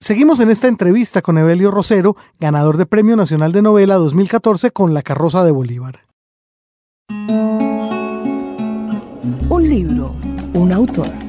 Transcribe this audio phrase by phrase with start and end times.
[0.00, 4.92] Seguimos en esta entrevista con Evelio Rosero, ganador de Premio Nacional de Novela 2014 con
[4.92, 6.06] La Carroza de Bolívar.
[9.48, 10.14] Un libro,
[10.52, 11.25] un autor.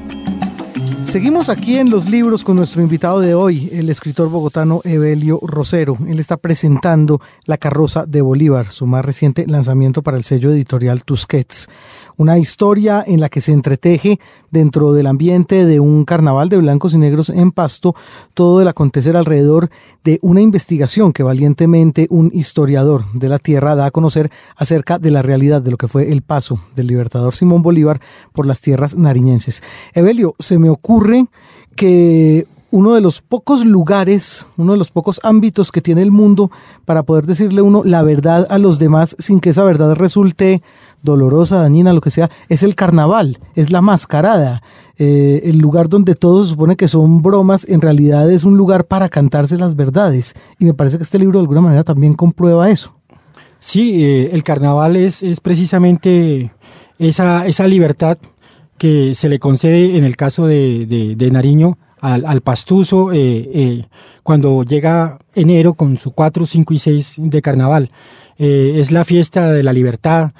[1.08, 5.96] Seguimos aquí en los libros con nuestro invitado de hoy, el escritor bogotano Evelio Rosero.
[6.06, 11.04] Él está presentando La carroza de Bolívar, su más reciente lanzamiento para el sello editorial
[11.04, 11.66] Tusquets.
[12.18, 16.92] Una historia en la que se entreteje dentro del ambiente de un carnaval de blancos
[16.92, 17.94] y negros en Pasto
[18.34, 19.70] todo el acontecer alrededor
[20.04, 25.10] de una investigación que valientemente un historiador de la tierra da a conocer acerca de
[25.10, 28.00] la realidad de lo que fue el paso del libertador Simón Bolívar
[28.32, 29.62] por las tierras nariñenses.
[29.94, 30.97] Evelio, se me ocurre
[31.76, 36.50] que uno de los pocos lugares, uno de los pocos ámbitos que tiene el mundo
[36.84, 40.62] para poder decirle uno la verdad a los demás sin que esa verdad resulte
[41.02, 44.62] dolorosa, dañina, lo que sea, es el carnaval, es la mascarada.
[44.98, 48.84] Eh, el lugar donde todos se supone que son bromas, en realidad es un lugar
[48.84, 50.34] para cantarse las verdades.
[50.58, 52.94] Y me parece que este libro de alguna manera también comprueba eso.
[53.58, 56.52] Sí, eh, el carnaval es, es precisamente
[56.98, 58.18] esa, esa libertad
[58.78, 63.84] que se le concede en el caso de, de, Nariño al, al pastuso eh, eh,
[64.22, 67.90] cuando llega enero con su 4, 5 y 6 de carnaval.
[68.38, 70.30] Eh, es la fiesta de la libertad,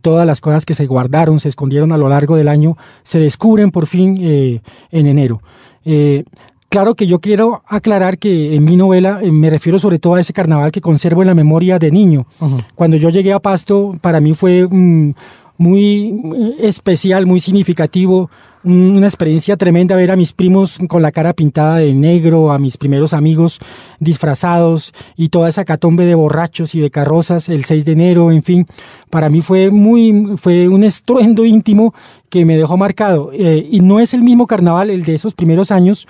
[0.00, 3.70] todas las cosas que se guardaron, se escondieron a lo largo del año, se descubren
[3.70, 5.40] por fin en enero.
[6.68, 10.32] Claro que yo quiero aclarar que en mi novela me refiero sobre todo a ese
[10.32, 12.26] carnaval que conservo en la memoria de niño.
[12.74, 14.66] Cuando yo llegué a Pasto, para mí fue
[15.58, 16.14] muy
[16.58, 18.30] especial, muy significativo,
[18.64, 22.76] una experiencia tremenda ver a mis primos con la cara pintada de negro, a mis
[22.76, 23.58] primeros amigos
[23.98, 28.42] disfrazados y toda esa catombe de borrachos y de carrozas el 6 de enero, en
[28.42, 28.66] fin,
[29.10, 31.92] para mí fue muy, fue un estruendo íntimo
[32.28, 33.30] que me dejó marcado.
[33.34, 36.06] Eh, y no es el mismo carnaval, el de esos primeros años,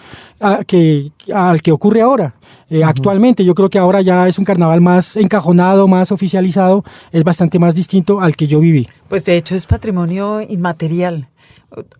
[0.66, 2.34] que, al que ocurre ahora.
[2.70, 7.22] Eh, actualmente yo creo que ahora ya es un carnaval más encajonado, más oficializado, es
[7.22, 8.88] bastante más distinto al que yo viví.
[9.08, 11.28] Pues de hecho es patrimonio inmaterial.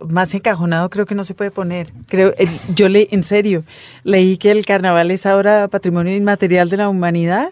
[0.08, 1.92] Más encajonado creo que no se puede poner.
[2.08, 2.32] Creo,
[2.74, 3.64] yo le, en serio,
[4.04, 7.50] leí que el carnaval es ahora patrimonio inmaterial de la humanidad.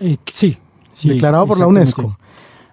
[0.00, 0.56] Eh, sí,
[1.04, 2.16] declarado por la UNESCO.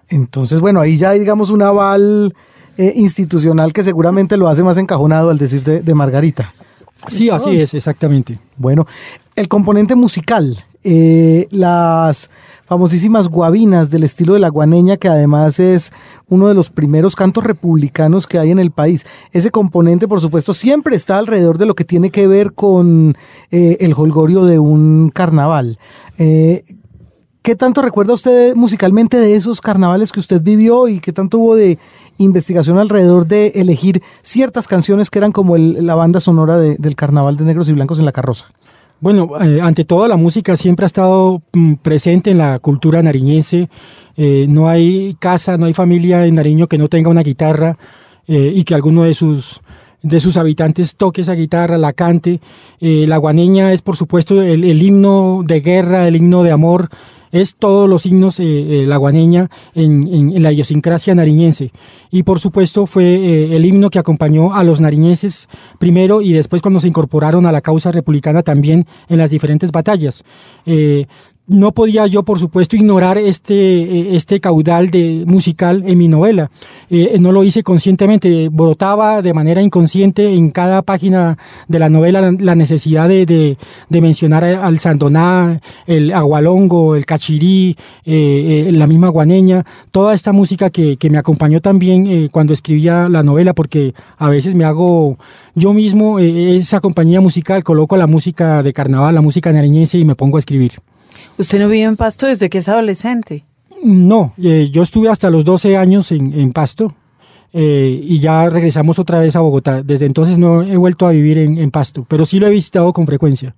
[0.08, 2.34] Entonces, bueno, ahí ya hay, digamos, un aval
[2.78, 6.54] eh, institucional que seguramente lo hace más encajonado al decir de Margarita.
[7.08, 8.34] Sí, así es, exactamente.
[8.56, 8.86] Bueno,
[9.34, 12.30] el componente musical, eh, las
[12.66, 15.92] famosísimas guabinas del estilo de la guaneña, que además es
[16.28, 19.06] uno de los primeros cantos republicanos que hay en el país.
[19.32, 23.16] Ese componente, por supuesto, siempre está alrededor de lo que tiene que ver con
[23.50, 25.78] eh, el holgorio de un carnaval.
[26.18, 26.64] Eh,
[27.46, 31.54] ¿Qué tanto recuerda usted musicalmente de esos carnavales que usted vivió y qué tanto hubo
[31.54, 31.78] de
[32.18, 37.44] investigación alrededor de elegir ciertas canciones que eran como la banda sonora del carnaval de
[37.44, 38.46] negros y blancos en la carroza?
[38.98, 43.68] Bueno, eh, ante todo la música siempre ha estado mm, presente en la cultura nariñense.
[44.16, 47.76] Eh, no hay casa, no hay familia en Nariño que no tenga una guitarra
[48.26, 49.60] eh, y que alguno de sus
[50.02, 52.40] de sus habitantes toque esa guitarra, la cante.
[52.80, 56.90] la guaneña es, por supuesto, el, himno de guerra, el himno de amor
[57.40, 61.72] es todos los signos eh, eh, la guaneña en, la idiosincrasia nariñense.
[62.10, 65.48] Y por supuesto fue eh, el himno que acompañó a los nariñenses
[65.78, 70.24] primero y después cuando se incorporaron a la causa republicana también en las diferentes batallas
[71.48, 76.50] no podía yo, por supuesto, ignorar este, eh, este caudal de musical en mi novela.
[76.90, 82.32] Eh, no lo hice conscientemente, brotaba de manera inconsciente en cada página de la novela
[82.38, 89.64] la, necesidad de, de, mencionar al sandoná, el agualongo, el cachirí, eh, la misma guaneña,
[89.92, 94.54] toda esta música que, que me acompañó también cuando escribía la novela, porque a veces
[94.54, 95.18] me hago
[95.54, 100.14] yo mismo esa compañía musical, coloco la música de carnaval, la música nariñense y me
[100.14, 100.72] pongo a escribir.
[101.38, 103.44] ¿Usted no vive en Pasto desde que es adolescente?
[103.84, 106.94] No, eh, yo estuve hasta los 12 años en, Pasto
[107.52, 109.82] eh, y ya regresamos otra vez a Bogotá.
[109.82, 113.06] Desde entonces no he vuelto a vivir en, Pasto, pero sí lo he visitado con
[113.06, 113.54] frecuencia.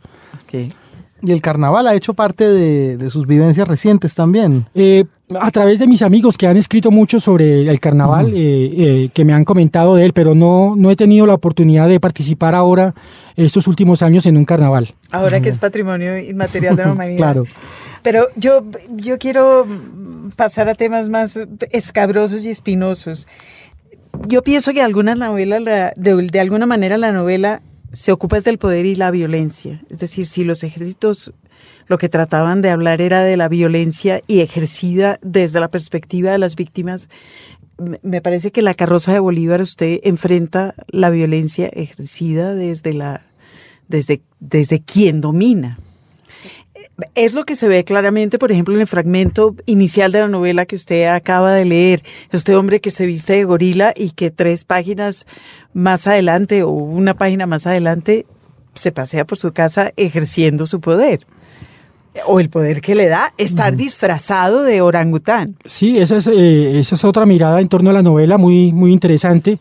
[0.53, 4.67] ¿Y el carnaval ha hecho parte de, sus vivencias recientes también?
[4.75, 5.05] Eh,
[5.41, 9.45] a través de mis amigos que han escrito mucho sobre el carnaval, que me han
[9.45, 12.95] comentado de él, pero no, no he tenido la oportunidad de participar ahora
[13.37, 14.95] estos últimos años en un carnaval.
[15.11, 17.19] Ahora que es patrimonio inmaterial de la humanidad.
[17.19, 17.43] claro.
[18.03, 18.65] Pero yo,
[18.97, 19.67] yo quiero
[20.37, 21.39] pasar a temas más
[21.73, 23.27] escabrosos y espinosos.
[24.27, 28.95] Yo pienso que alguna novela, de, alguna manera la novela se ocupa del poder y
[28.95, 29.83] la violencia.
[29.91, 31.33] Es decir, si los ejércitos
[31.89, 36.39] lo que trataban de hablar era de la violencia y ejercida desde la perspectiva de
[36.39, 37.09] las víctimas,
[38.03, 43.23] me parece que la carroza de Bolívar usted enfrenta la violencia ejercida desde la
[43.89, 45.79] desde, desde quien domina.
[47.15, 50.67] Es lo que se ve claramente, por ejemplo, en el fragmento inicial de la novela
[50.67, 52.03] que usted acaba de leer.
[52.33, 55.27] Este hombre que se viste de gorila y que tres páginas
[55.73, 58.27] más adelante o una página más adelante
[58.75, 61.25] se pasea por su casa ejerciendo su poder.
[62.27, 65.57] O el poder que le da estar disfrazado de orangután.
[65.65, 68.93] Sí, esa es, eh, esa es otra mirada en torno a la novela muy, muy
[68.93, 69.59] interesante.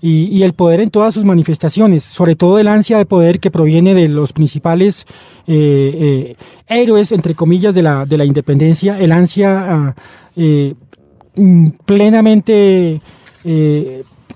[0.00, 3.94] Y, el poder en todas sus manifestaciones, sobre todo el ansia de poder que proviene
[3.94, 5.06] de los principales
[5.48, 6.36] eh, eh,
[6.68, 9.94] héroes, entre comillas, de la, de la independencia, el ansia ah,
[11.34, 13.00] mm, plenamente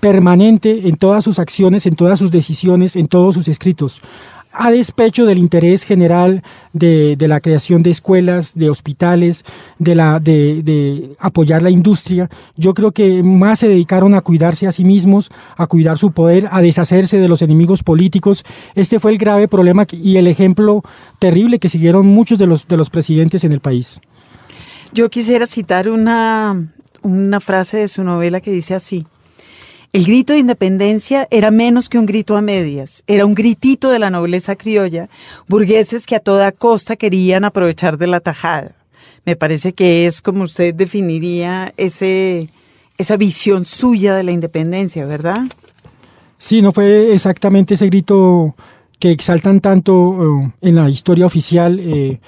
[0.01, 4.01] permanente en todas sus acciones, en todas sus decisiones, en todos sus escritos
[4.53, 9.43] a despecho del interés general de, la creación de escuelas, de hospitales,
[9.79, 12.29] de, la, de, apoyar la industria.
[12.55, 16.47] Yo creo que más se dedicaron a cuidarse a sí mismos, a cuidar su poder,
[16.51, 18.45] a deshacerse de los enemigos políticos.
[18.75, 20.83] Este fue el grave problema y el ejemplo
[21.19, 23.99] terrible que siguieron muchos de los, de los presidentes en el país.
[24.93, 26.69] Yo quisiera citar una,
[27.01, 29.07] una frase de su novela que dice así.
[29.93, 33.99] El grito de independencia era menos que un grito a medias, era un gritito de
[33.99, 35.07] la nobleza criolla,
[35.47, 38.71] burgueses que a toda costa querían aprovechar de la tajada.
[39.23, 42.49] Me parece que es como usted definiría ese,
[42.97, 45.43] esa visión suya de la independencia, ¿verdad?
[46.39, 48.55] Sí, no fue exactamente ese grito
[48.97, 51.79] que exaltan tanto eh, en la historia oficial.
[51.79, 52.19] Eh,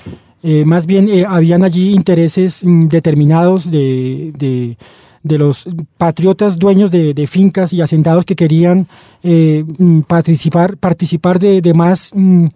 [0.44, 4.78] eh, más bien habían allí intereses mm, determinados de de
[5.26, 5.68] los
[5.98, 8.88] patriotas dueños de, fincas y hacendados que querían
[9.24, 12.48] eh, mm, participar, participar de, de más mm,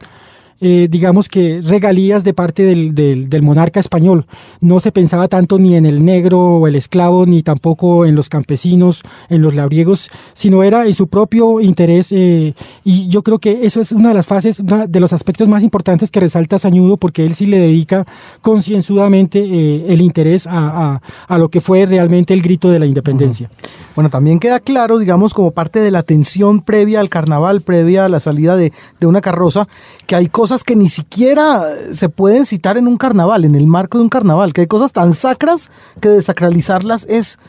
[0.61, 4.25] eh, digamos que regalías de parte del, del, monarca español.
[4.59, 8.29] No se pensaba tanto ni en el negro o el esclavo, ni tampoco en los
[8.29, 12.11] campesinos, en los labriegos, sino era en su propio interés.
[12.11, 12.53] Eh,
[12.83, 16.11] y yo creo que eso es una de las fases, de los aspectos más importantes
[16.11, 18.05] que resalta Sañudo, porque él sí le dedica
[18.41, 23.49] concienzudamente eh, el interés a, a, lo que fue realmente el grito de la independencia.
[23.99, 28.07] Bueno, también queda claro, digamos, como parte de la tensión previa al carnaval, previa a
[28.07, 29.67] la salida de, de una carroza,
[30.07, 33.97] que hay cosas que ni siquiera se pueden citar en un carnaval, en el marco
[33.97, 35.69] de un carnaval, que hay cosas tan sacras
[35.99, 37.39] que desacralizarlas es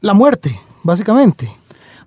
[0.00, 1.50] la muerte, básicamente.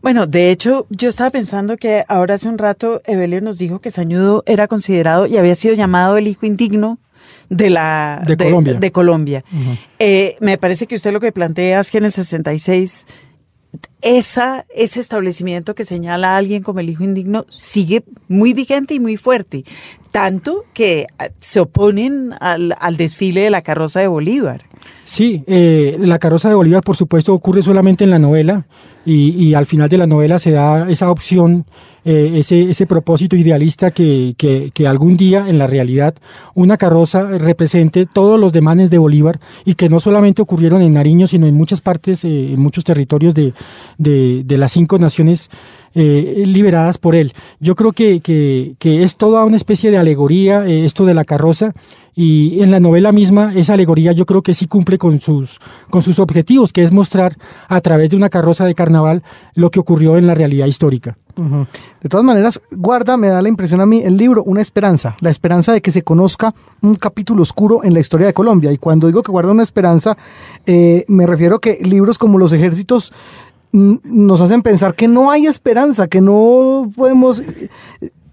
[0.01, 3.91] Bueno, de hecho, yo estaba pensando que ahora hace un rato Evelio nos dijo que
[3.91, 6.97] Sañudo era considerado y había sido llamado el hijo indigno
[7.50, 9.44] de la de, Colombia.
[10.00, 13.06] Eh, me parece que usted lo que plantea es que en el 66
[14.02, 19.00] esa, ese establecimiento que señala a alguien como el hijo indigno sigue muy vigente y
[19.00, 19.66] muy fuerte,
[20.12, 24.67] tanto que ah, se oponen al, desfile de la carroza de Bolívar.
[25.06, 28.65] Sí, eh, la carroza de Bolívar por supuesto ocurre solamente en la novela
[29.09, 31.65] y, al final de la novela se da esa opción,
[32.03, 34.35] eh, ese, ese propósito idealista que,
[34.85, 36.13] algún día en la realidad
[36.56, 41.25] una carroza represente todos los demanes de Bolívar y que no solamente ocurrieron en Nariño,
[41.25, 43.53] sino en muchas partes, eh, en muchos territorios de,
[43.97, 45.50] de, las cinco naciones
[45.95, 47.33] eh, liberadas por él.
[47.62, 51.73] Yo creo que, es toda una especie de alegoría esto de la carroza
[52.19, 55.60] y en la novela misma esa alegoría yo creo que sí cumple con sus,
[55.92, 57.38] con sus objetivos, que es mostrar
[57.68, 59.22] a través de una carroza de carnaval
[59.54, 61.16] lo que ocurrió en la realidad histórica.
[61.36, 65.30] De todas maneras, guarda, me da la impresión a mí el libro, una esperanza, la
[65.30, 68.71] esperanza de que se conozca un capítulo oscuro en la historia de Colombia.
[68.71, 70.18] Y cuando digo que guarda una esperanza,
[70.66, 73.14] eh, me refiero que libros como Los Ejércitos
[73.71, 77.69] nos hacen pensar que no hay esperanza, que no podemos eh,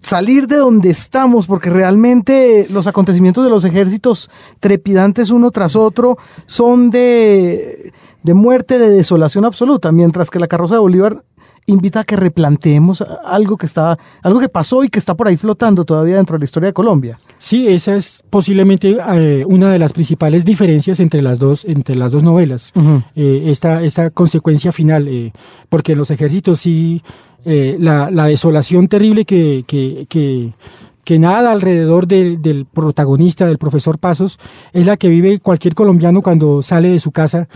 [0.05, 4.31] salir de donde estamos, porque realmente los acontecimientos de los ejércitos
[4.61, 7.93] trepidantes uno tras otro son de,
[8.23, 11.25] de muerte, de desolación absoluta, mientras que la carroza de Bolívar
[11.67, 15.39] invita a que replanteemos algo que está, algo que pasó y que está por ahí
[15.39, 17.19] flotando todavía dentro de la historia de Colombia.
[17.45, 22.11] Sí, esa es posiblemente eh, una de las principales diferencias entre las dos, entre las
[22.11, 22.73] dos novelas.
[23.17, 25.31] Eh, esta, consecuencia final, eh,
[25.69, 27.03] porque en los ejércitos sí
[27.45, 34.39] la, desolación terrible que, que, nada alrededor del, del, protagonista, del profesor Pasos,
[34.73, 37.47] es la que vive cualquier colombiano cuando sale de su casa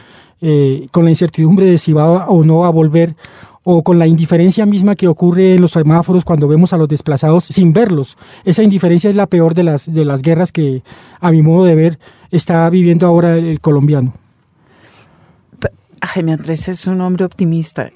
[0.93, 3.17] con la incertidumbre de si va o no a volver
[3.71, 7.45] o con la indiferencia misma que ocurre en los semáforos cuando vemos a los desplazados
[7.45, 8.17] sin verlos.
[8.47, 10.83] Esa indiferencia es la peor de las, de las guerras que,
[11.21, 11.99] a mi modo de ver,
[12.31, 14.15] está viviendo ahora el, colombiano.
[16.01, 17.91] Jaime Andrés es un hombre optimista.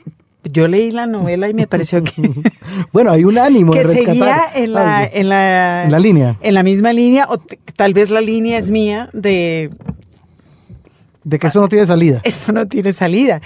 [0.44, 2.12] Yo leí la novela y me pareció que...
[2.92, 6.36] bueno, hay un ánimo que seguía en la, en la, en la línea.
[6.42, 7.38] En la misma línea, o
[7.76, 9.70] tal vez la línea es mía de
[11.24, 12.20] De que eso no tiene salida.
[12.24, 13.40] Esto no tiene salida.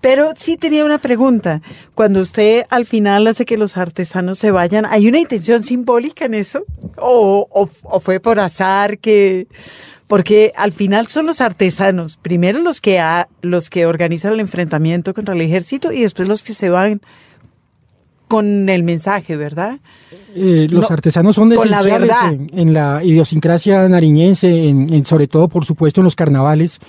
[0.00, 1.62] Pero sí tenía una pregunta.
[1.94, 6.34] Cuando usted al final hace que los artesanos se vayan, ¿hay una intención simbólica en
[6.34, 6.64] eso?
[6.98, 7.46] ¿O,
[7.82, 9.46] o, fue por azar que...?
[10.08, 13.02] Porque al final son los artesanos, primero los que,
[13.40, 17.00] los que organizan el enfrentamiento contra el ejército y después los que se van
[18.32, 19.78] con el mensaje, ¿verdad?
[20.34, 26.00] Eh, los artesanos son esenciales en, en, la idiosincrasia nariñense, en, sobre todo, por supuesto,
[26.00, 26.80] en los carnavales.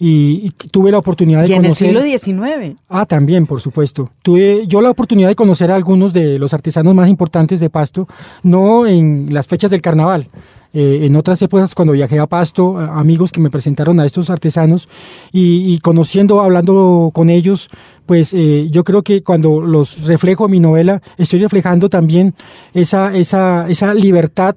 [0.00, 1.88] Y, tuve la oportunidad de conocer...
[1.88, 2.76] en el siglo XIX.
[2.88, 4.10] Ah, también, por supuesto.
[4.22, 8.06] Tuve yo la oportunidad de conocer a algunos de los artesanos más importantes de Pasto,
[8.42, 10.28] no en las fechas del carnaval,
[10.74, 14.88] eh, en otras épocas cuando viajé a Pasto, amigos que me presentaron a estos artesanos
[15.32, 17.68] y, conociendo, hablando con ellos,
[18.04, 22.34] pues eh, yo creo que cuando los reflejo en mi novela, estoy reflejando también
[22.74, 24.56] esa, esa, esa libertad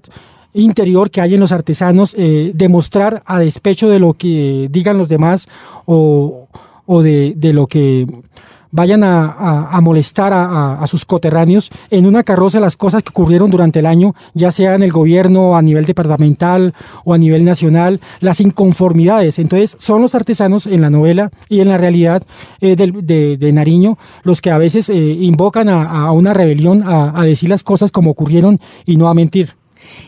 [0.54, 5.10] interior que hay en los artesanos, eh, demostrar a despecho de lo que digan los
[5.10, 5.48] demás
[5.86, 6.48] o,
[6.86, 8.06] o de, de lo que
[8.72, 13.86] vayan a, molestar a, sus coterráneos en una carroza las cosas que ocurrieron durante el
[13.86, 19.40] año, ya sea en el gobierno a nivel departamental o a nivel nacional, las inconformidades.
[19.40, 22.24] Entonces son los artesanos en la novela y en la realidad
[22.62, 27.64] eh, de, Nariño los que a veces eh, invocan a, una rebelión, a decir las
[27.64, 29.61] cosas como ocurrieron y no a mentir.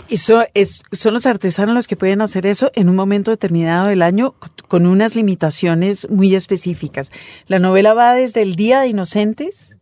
[0.07, 0.17] Y
[0.53, 4.35] es, son los artesanos los que pueden hacer eso en un momento determinado del año
[4.67, 7.11] con unas limitaciones muy específicas.
[7.47, 9.72] La novela va desde el Día de Inocentes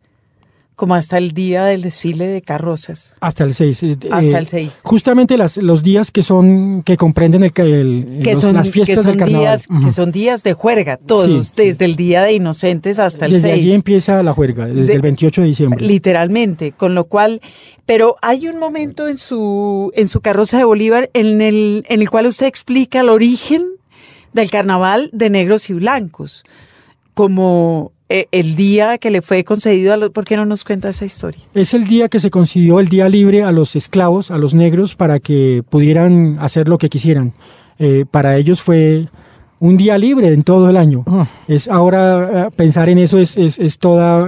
[0.76, 3.16] como hasta el día del desfile de carrozas.
[3.20, 3.82] Hasta el 6.
[3.82, 4.80] Eh, hasta el 6.
[4.82, 9.16] Justamente las, los días que son que comprenden el, el que son, las fiestas del
[9.16, 9.58] carnaval.
[9.58, 13.42] Días, Que son días de juerga, todos, desde el día de inocentes hasta el 6.
[13.42, 15.84] Desde allí empieza la juerga, desde el 28 de diciembre.
[15.84, 17.40] Literalmente, con lo cual,
[17.86, 22.10] pero hay un momento en su en su carroza de Bolívar en el en el
[22.10, 23.62] cual usted explica el origen
[24.32, 26.44] del carnaval de negros y blancos
[27.14, 30.10] como eh, el día que le fue concedido a los...
[30.10, 31.40] ¿Por qué no nos cuenta esa historia?
[31.54, 34.94] Es el día que se concedió el día libre a los esclavos, a los negros,
[34.96, 37.32] para que pudieran hacer lo que quisieran.
[37.78, 39.08] Eh, para ellos fue
[39.62, 41.04] un día libre en todo el año.
[41.06, 41.28] Ah.
[41.46, 44.26] Es ahora eh, pensar en eso es, es, es, toda,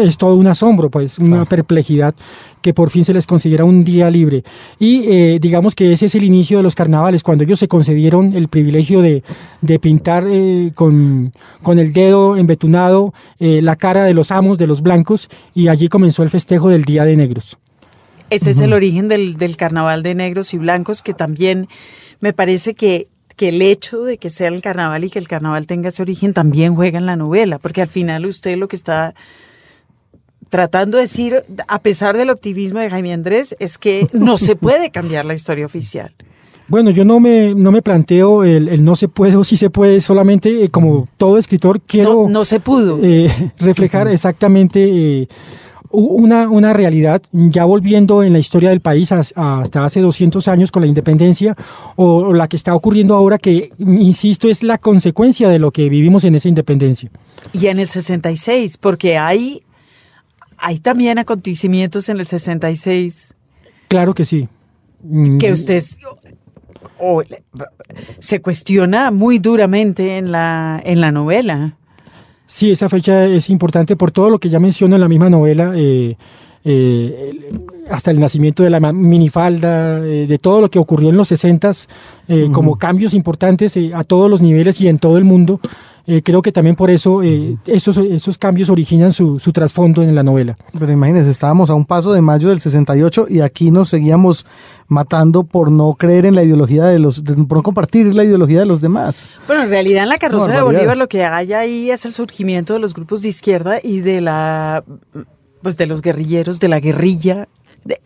[0.00, 2.14] es todo un asombro, pues una perplejidad
[2.62, 4.44] que por fin se les consiguiera un día libre.
[4.78, 8.32] Y eh, digamos que ese es el inicio de los carnavales, cuando ellos se concedieron
[8.34, 9.22] el privilegio de,
[9.60, 14.80] de pintar eh, con, con, el dedo embetunado la cara de los amos, de los
[14.80, 17.58] blancos, y allí comenzó el festejo del Día de Negros.
[18.30, 21.68] Ese es el origen del, del carnaval de negros y blancos, que también
[22.20, 23.08] me parece que
[23.42, 26.32] que el hecho de que sea el carnaval y que el carnaval tenga ese origen
[26.32, 29.16] también juega en la novela, porque al final usted lo que está
[30.48, 34.90] tratando de decir, a pesar del optimismo de Jaime Andrés, es que no se puede
[34.92, 36.14] cambiar la historia oficial.
[36.68, 40.00] Bueno, yo no me, no me planteo el, no se puede o sí se puede,
[40.00, 42.28] solamente eh, como todo escritor quiero...
[42.28, 43.00] No, se pudo.
[43.02, 44.84] Eh, reflejar exactamente...
[44.84, 45.28] Eh,
[45.92, 50.82] una, una realidad, ya volviendo en la historia del país hasta hace 200 años con
[50.82, 51.56] la independencia,
[51.96, 56.24] o, la que está ocurriendo ahora, que, insisto, es la consecuencia de lo que vivimos
[56.24, 57.10] en esa independencia.
[57.52, 59.62] Y en el 66, porque hay,
[60.56, 63.34] hay también acontecimientos en el 66.
[63.88, 64.48] Claro que sí.
[65.38, 65.52] Que mm.
[65.52, 65.82] usted
[68.20, 71.76] se cuestiona muy duramente en la, en la novela.
[72.46, 75.72] Sí, esa fecha es importante por todo lo que ya menciono en la misma novela,
[75.74, 76.16] eh,
[76.64, 77.50] eh,
[77.90, 81.72] hasta el nacimiento de la minifalda, eh, de todo lo que ocurrió en los 60
[82.52, 85.60] como cambios importantes a todos los niveles y en todo el mundo.
[86.06, 90.56] Eh, creo que también por eso eh, esos, cambios originan su, trasfondo en la novela.
[90.78, 94.44] Pero imagínense, estábamos a un paso de mayo del 68 y aquí nos seguíamos
[94.88, 98.66] matando por no creer en la ideología de los, por no compartir la ideología de
[98.66, 99.30] los demás.
[99.46, 102.72] Bueno, en realidad en la carroza de Bolívar lo que hay ahí es el surgimiento
[102.72, 104.84] de los grupos de izquierda y de la,
[105.62, 107.48] pues de los guerrilleros, de la guerrilla.
[107.84, 108.00] De,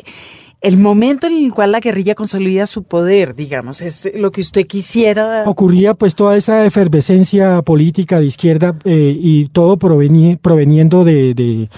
[0.61, 4.67] el momento en el cual la guerrilla consolida su poder, digamos, es lo que usted
[4.67, 5.45] quisiera.
[5.47, 11.69] Ocurría pues toda esa efervescencia política de izquierda eh, y todo proveniendo de,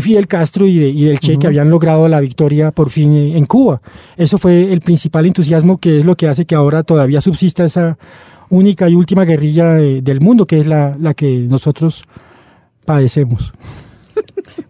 [0.00, 3.80] Fidel Castro y, de, del Che, que habían logrado la victoria por fin en Cuba.
[4.16, 7.98] Eso fue el principal entusiasmo que es lo que hace que ahora todavía subsista esa
[8.50, 12.04] única y última guerrilla del mundo, que es la, la que nosotros
[12.84, 13.52] padecemos.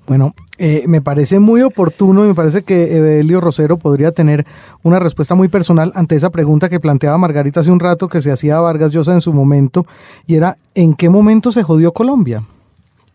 [0.06, 4.46] Bueno, eh, me parece muy oportuno y me parece que Evelio Rosero podría tener
[4.82, 8.32] una respuesta muy personal ante esa pregunta que planteaba Margarita hace un rato que se
[8.32, 9.86] hacía Vargas Llosa en su momento
[10.26, 12.42] y era ¿en qué momento se jodió Colombia?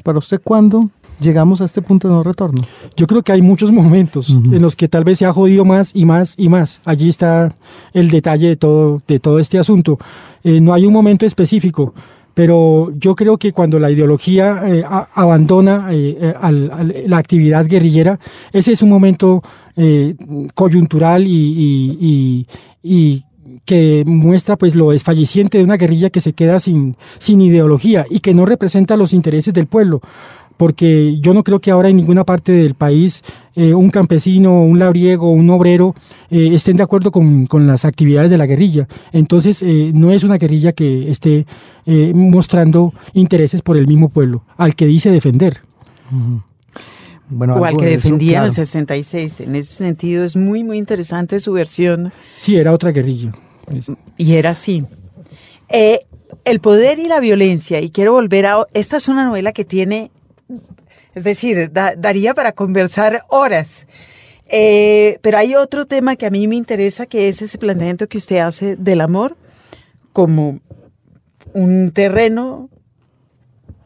[0.03, 0.89] Para usted, ¿cuándo
[1.19, 2.61] llegamos a este punto de no retorno?
[2.95, 5.91] Yo creo que hay muchos momentos en los que tal vez se ha jodido más
[5.95, 6.81] y más y más.
[6.85, 7.55] Allí está
[7.93, 9.97] el detalle de todo, de todo este asunto.
[10.43, 11.93] Eh, no hay un momento específico
[12.33, 16.33] pero yo creo que cuando la ideología eh, abandona eh,
[17.07, 18.19] la actividad guerrillera,
[18.51, 19.43] ese es un momento
[20.53, 22.45] coyuntural y,
[23.65, 28.19] que muestra pues lo desfalleciente de una guerrilla que se queda sin, sin ideología y
[28.19, 30.01] que no representa los intereses del pueblo
[30.57, 33.23] porque yo no creo que ahora en ninguna parte del país
[33.55, 35.93] eh, un campesino, un labriego, un obrero
[36.31, 38.87] eh, estén de acuerdo con, las actividades de la guerrilla.
[39.11, 41.45] Entonces, eh, no es una guerrilla que esté
[41.85, 45.61] mostrando intereses por el mismo pueblo, al que dice defender.
[47.29, 49.41] Bueno, o al que defendía en el 66.
[49.41, 52.13] En ese sentido, es muy, muy interesante su versión.
[52.35, 53.33] Sí, era otra guerrilla.
[54.17, 54.85] Y era así.
[55.69, 58.65] el poder y la violencia, y quiero volver a...
[58.73, 60.09] Esta es una novela que tiene
[61.15, 63.87] es decir, daría para conversar horas.
[64.47, 68.17] Eh, pero hay otro tema que a mí me interesa, que es ese planteamiento que
[68.17, 69.37] usted hace del amor
[70.11, 70.59] como
[71.53, 72.69] un terreno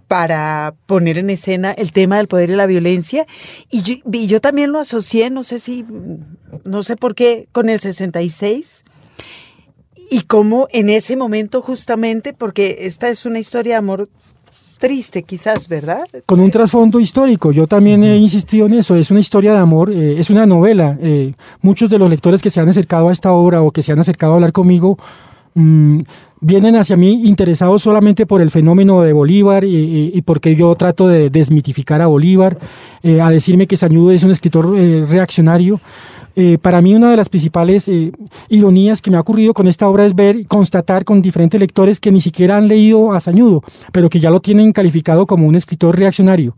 [0.07, 3.27] para poner en escena el tema del poder y la violencia.
[3.69, 5.85] Y yo, también lo asocié, no sé si,
[6.63, 8.83] no sé por qué, con el 66.
[10.09, 14.09] Y cómo en ese momento justamente, porque esta es una historia de amor
[14.77, 16.03] triste quizás, ¿verdad?
[16.25, 19.91] Con un trasfondo histórico, yo también he insistido en eso, es una historia de amor,
[19.91, 20.97] eh, es una novela.
[21.01, 23.91] Eh, muchos de los lectores que se han acercado a esta obra o que se
[23.91, 24.97] han acercado a hablar conmigo
[25.55, 26.01] mm,
[26.39, 31.29] vienen hacia mí interesados solamente por el fenómeno de Bolívar y, porque yo trato de
[31.29, 32.59] desmitificar a Bolívar,
[33.01, 34.71] eh, a decirme que Sañudo es un escritor
[35.09, 35.79] reaccionario.
[36.39, 38.11] Eh, para mí una de las principales eh,
[38.47, 42.11] ironías que me ha ocurrido con esta obra es ver, constatar con diferentes lectores que
[42.11, 45.97] ni siquiera han leído a Sañudo, pero que ya lo tienen calificado como un escritor
[45.97, 46.53] reaccionario.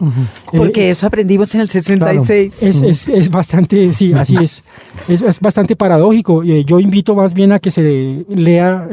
[0.51, 2.61] Porque eh, eso aprendimos en el 66.
[2.61, 4.65] es, es, bastante, sí, así es.
[5.07, 6.43] Es, bastante paradójico.
[6.43, 8.85] yo invito más bien a que se lea...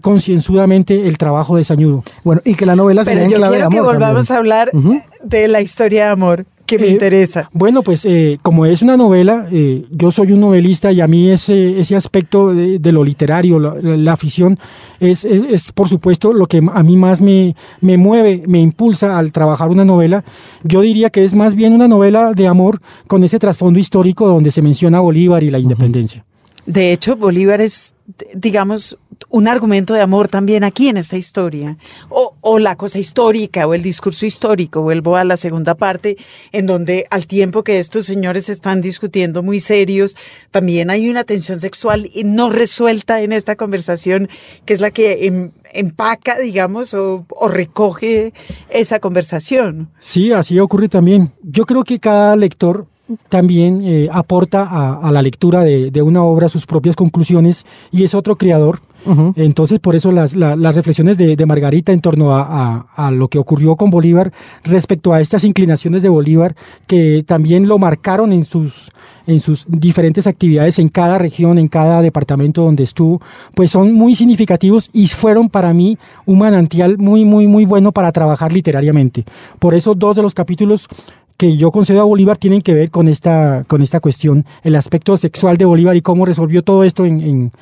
[0.00, 2.04] concienzudamente el trabajo de Sañudo.
[2.22, 3.74] Bueno, y que la novela se en clave de amor.
[3.74, 4.70] que volvamos a hablar
[5.24, 7.48] de la historia de amor que me eh, interesa.
[7.52, 11.30] Bueno, pues eh, como es una novela, eh, yo soy un novelista y a mí
[11.30, 14.58] ese, ese aspecto de, lo literario, la, afición,
[15.00, 19.32] es, es, por supuesto lo que a mí más me, me mueve, me impulsa al
[19.32, 20.24] trabajar una novela.
[20.62, 24.50] Yo diría que es más bien una novela de amor con ese trasfondo histórico donde
[24.50, 26.24] se menciona Bolívar y la independencia.
[26.68, 27.94] De hecho, Bolívar es,
[28.34, 28.98] digamos,
[29.30, 31.78] un argumento de amor también aquí en esta historia.
[32.10, 34.82] O, o, la cosa histórica, o el discurso histórico.
[34.82, 36.18] Vuelvo a la segunda parte,
[36.52, 40.14] en donde al tiempo que estos señores están discutiendo muy serios,
[40.50, 44.28] también hay una tensión sexual no resuelta en esta conversación,
[44.66, 48.34] que es la que em, empaca, digamos, o, o recoge
[48.68, 49.88] esa conversación.
[50.00, 51.32] Sí, así ocurre también.
[51.42, 52.86] Yo creo que cada lector
[53.28, 58.36] también eh, aporta a, la lectura de, una obra sus propias conclusiones y es otro
[58.36, 58.80] creador.
[59.36, 64.32] Entonces, por eso las, reflexiones de, Margarita en torno a, lo que ocurrió con Bolívar
[64.64, 66.54] respecto a estas inclinaciones de Bolívar,
[66.86, 68.90] que también lo marcaron en sus,
[69.26, 73.22] en sus diferentes actividades en cada región, en cada departamento donde estuvo,
[73.54, 78.12] pues son muy significativos y fueron para mí un manantial muy, muy, muy bueno para
[78.12, 79.24] trabajar literariamente.
[79.58, 80.86] Por eso dos de los capítulos
[81.38, 85.16] que yo concedo a Bolívar tienen que ver con esta, con esta cuestión, el aspecto
[85.16, 87.52] sexual de Bolívar y cómo resolvió todo esto en,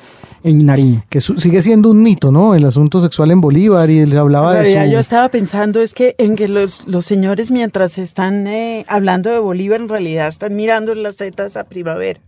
[0.43, 1.05] en, Nariño.
[1.09, 2.55] Que sigue siendo un mito, ¿no?
[2.55, 4.91] El asunto sexual en Bolívar y él hablaba de eso.
[4.91, 9.39] Yo estaba pensando es que en que los, los señores mientras están eh, hablando de
[9.39, 12.19] Bolívar en realidad están mirando las tetas a primavera.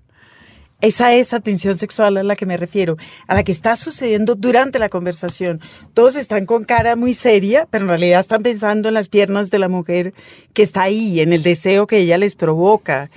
[0.82, 2.96] Esa es atención sexual a la que me refiero,
[3.28, 5.60] a la que está sucediendo durante la conversación.
[5.94, 9.60] Todos están con cara muy seria, pero en realidad están pensando en las piernas de
[9.60, 10.14] la mujer
[10.54, 13.12] que está ahí, en el deseo que ella les provoca,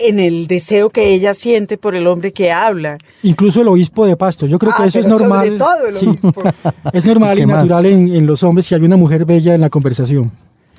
[0.00, 2.98] en el deseo que ella siente por el hombre que habla.
[3.24, 4.46] Incluso el obispo de Pasto.
[4.46, 5.56] Yo creo que ah, eso es normal.
[5.56, 6.42] todo el obispo.
[6.92, 9.70] es normal y natural en, en los hombres si hay una mujer bella en la
[9.70, 10.30] conversación.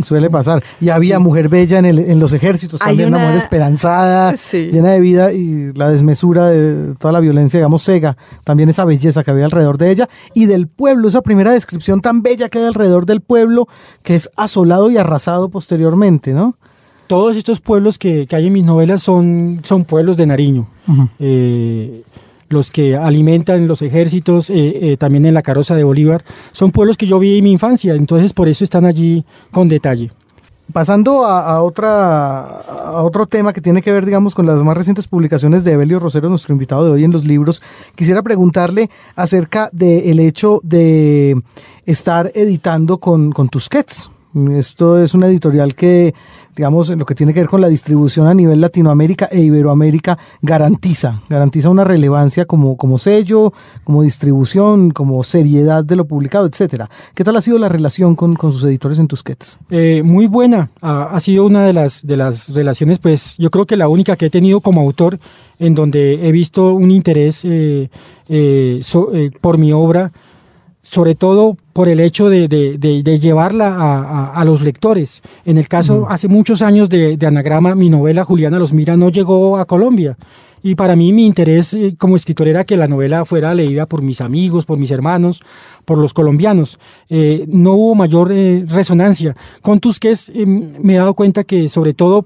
[0.01, 0.63] Suele pasar.
[0.81, 4.99] Y había mujer bella en, el, en los ejércitos, también una, mujer esperanzada, llena de
[4.99, 9.45] vida y la desmesura de toda la violencia, digamos, cega, también esa belleza que había
[9.45, 13.21] alrededor de ella y del pueblo, esa primera descripción tan bella que hay alrededor del
[13.21, 13.67] pueblo
[14.01, 16.55] que es asolado y arrasado posteriormente, ¿no?
[17.05, 20.67] Todos estos pueblos que, hay en mis novelas son, son pueblos de Nariño
[22.53, 24.53] los que alimentan los ejércitos, eh,
[24.91, 27.93] eh, también en la carroza de Bolívar, son pueblos que yo vi en mi infancia,
[27.95, 30.11] entonces por eso están allí con detalle.
[30.71, 35.07] Pasando a, otra, a otro tema que tiene que ver, digamos, con las más recientes
[35.07, 37.61] publicaciones de Evelio Rosero, nuestro invitado de hoy en los libros,
[37.95, 41.39] quisiera preguntarle acerca del hecho de
[41.85, 44.09] estar editando con, con Tusquets.
[44.55, 46.15] Esto es una editorial que
[46.55, 51.21] digamos, lo que tiene que ver con la distribución a nivel Latinoamérica e Iberoamérica, garantiza,
[51.29, 56.89] garantiza una relevancia como, como sello, como distribución, como seriedad de lo publicado, etcétera.
[57.13, 59.59] ¿Qué tal ha sido la relación con, con sus editores en Tusquets?
[59.69, 63.77] Eh, muy buena, ha, sido una de las, de las relaciones, pues yo creo que
[63.77, 65.19] la única que he tenido como autor
[65.59, 67.89] en donde he visto un interés eh,
[68.27, 68.81] eh,
[69.13, 70.11] eh, por mi obra,
[70.81, 75.21] sobre todo por el hecho de, de, de, de llevarla a, a, a, los lectores.
[75.43, 76.07] En el caso, uh -huh.
[76.09, 80.15] hace muchos años de, Anagrama, mi novela Juliana los mira no llegó a Colombia.
[80.65, 84.01] Y para mí mi interés eh, como escritor era que la novela fuera leída por
[84.01, 85.41] mis amigos, por mis hermanos,
[85.85, 86.79] por los colombianos.
[87.09, 89.35] Eh, no hubo mayor eh, resonancia.
[89.61, 92.25] Con Tusquets eh, me he dado cuenta que sobre todo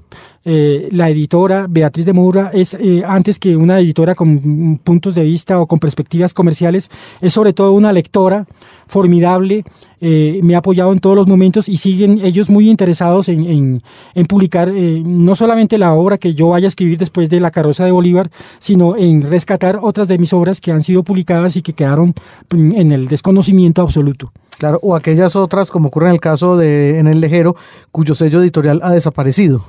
[0.49, 5.23] eh, la editora Beatriz de Moura es eh, antes que una editora con puntos de
[5.23, 6.89] vista o con perspectivas comerciales,
[7.19, 8.45] es sobre todo una lectora
[8.87, 9.65] formidable,
[9.99, 13.83] eh, me ha apoyado en todos los momentos y siguen ellos muy interesados en, en,
[14.15, 17.51] en publicar eh, no solamente la obra que yo vaya a escribir después de La
[17.51, 21.61] carroza de Bolívar, sino en rescatar otras de mis obras que han sido publicadas y
[21.61, 22.13] que quedaron
[22.51, 23.09] en el
[23.47, 24.31] desconocimiento absoluto.
[24.57, 27.55] Claro, o aquellas otras, como ocurre en el caso de En el Lejero,
[27.91, 29.63] cuyo sello editorial ha desaparecido.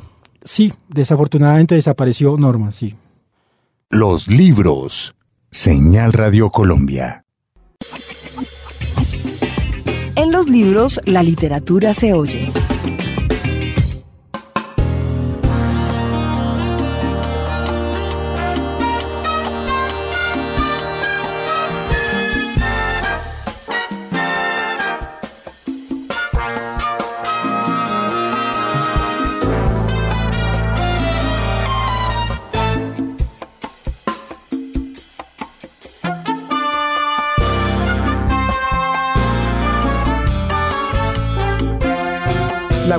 [0.44, 2.96] Sí, desafortunadamente desapareció Norma, sí.
[3.90, 5.14] Los libros.
[5.50, 7.24] Señal Radio Colombia.
[10.14, 12.50] En los libros, la literatura se oye.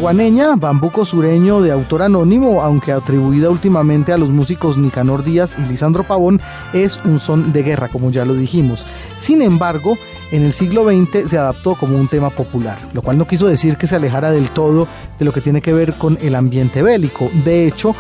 [0.09, 5.69] Guaneña, bambuco sureño de autor anónimo, aunque atribuida últimamente a los músicos Nicanor Díaz y
[5.69, 6.41] Lisandro Pavón,
[6.73, 8.87] es un son de guerra, como ya lo dijimos.
[9.17, 9.99] Sin embargo,
[10.31, 13.77] en el siglo XX se adaptó como un tema popular, lo cual no quiso decir
[13.77, 14.87] que se alejara del todo
[15.19, 17.29] de lo que tiene que ver con el ambiente bélico.
[17.45, 17.93] De hecho,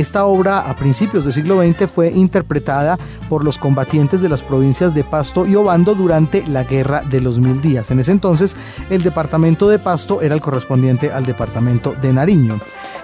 [0.00, 4.94] esta obra a principios del siglo XX fue interpretada por los combatientes de las provincias
[4.94, 7.90] de Pasto y Obando durante la Guerra de los Mil Días.
[7.90, 8.56] En ese entonces,
[8.88, 12.58] el departamento de Pasto era el correspondiente al departamento de Nariño.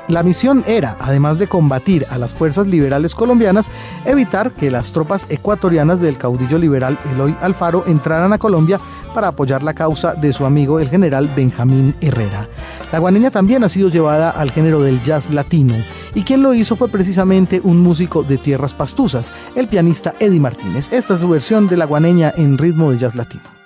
[0.08, 3.70] La misión era, además de combatir a las fuerzas liberales colombianas,
[4.06, 8.80] evitar que las tropas ecuatorianas del caudillo liberal Eloy Alfaro entraran a Colombia
[9.12, 12.48] para apoyar la causa de su amigo el general Benjamín Herrera.
[12.90, 15.74] La guaneña también ha sido llevada al género del jazz latino,
[16.14, 20.88] y quien lo hizo fue precisamente un músico de tierras pastuzas, el pianista Eddie Martínez.
[20.90, 23.57] Esta es su versión de la guaneña en ritmo de jazz latino.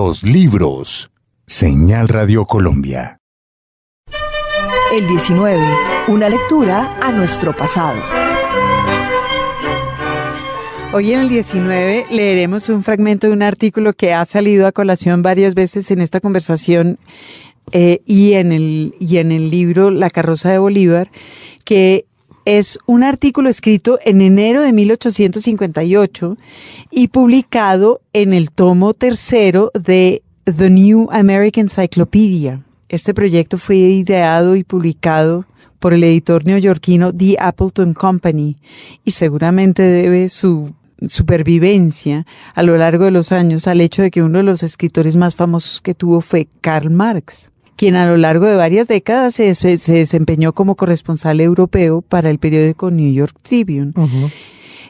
[0.00, 1.10] Los libros.
[1.44, 3.18] Señal Radio Colombia.
[4.94, 5.60] El 19.
[6.06, 7.98] Una lectura a nuestro pasado.
[10.92, 15.22] Hoy en el 19 leeremos un fragmento de un artículo que ha salido a colación
[15.22, 17.00] varias veces en esta conversación
[17.72, 21.10] eh, y, en el, y en el libro La carroza de Bolívar,
[21.64, 22.06] que
[22.48, 26.38] es un artículo escrito en enero de 1858
[26.90, 32.64] y publicado en el tomo tercero de The New American Encyclopedia.
[32.88, 35.44] Este proyecto fue ideado y publicado
[35.78, 38.56] por el editor neoyorquino The Appleton Company
[39.04, 40.72] y seguramente debe su
[41.06, 45.16] supervivencia a lo largo de los años al hecho de que uno de los escritores
[45.16, 49.44] más famosos que tuvo fue Karl Marx, quien a lo largo de varias décadas se,
[49.46, 53.92] desempeñó como corresponsal europeo para el periódico New York Tribune.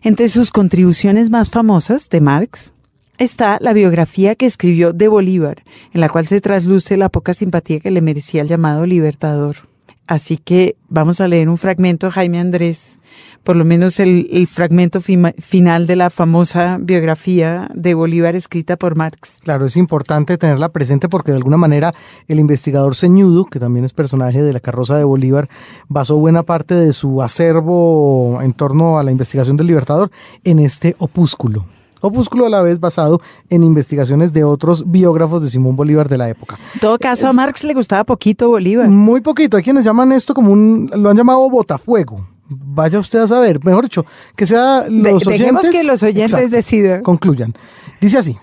[0.03, 2.73] Entre sus contribuciones más famosas de Marx
[3.19, 7.81] está la biografía que escribió de Bolívar, en la cual se trasluce la poca simpatía
[7.81, 9.68] que le merecía el llamado Libertador.
[10.09, 12.99] Así que vamos a leer un fragmento, Jaime Andrés,
[13.45, 19.41] por lo menos el, fragmento final de la famosa biografía de Bolívar escrita por Marx.
[19.45, 21.95] Claro, es importante tenerla presente porque de alguna manera
[22.27, 25.51] el investigador Ceñudo, que también es personaje de la carroza de Bolívar,
[25.89, 30.11] basó buena parte de su acervo en torno a la investigación del Libertador
[30.43, 31.67] en este opúsculo
[32.01, 36.29] opúsculo a la vez basado en investigaciones de otros biógrafos de Simón Bolívar de la
[36.29, 36.59] época.
[36.75, 38.89] En todo caso, a Marx le gustaba poquito Bolívar.
[38.89, 39.57] Muy poquito.
[39.57, 42.27] Hay quienes llaman esto como un, lo han llamado botafuego.
[42.51, 45.39] Vaya usted a saber, mejor dicho, que sea los oyentes.
[45.39, 47.03] Dejemos que los oyentes decidan.
[47.03, 47.53] Concluyan.
[48.01, 48.39] Dice así.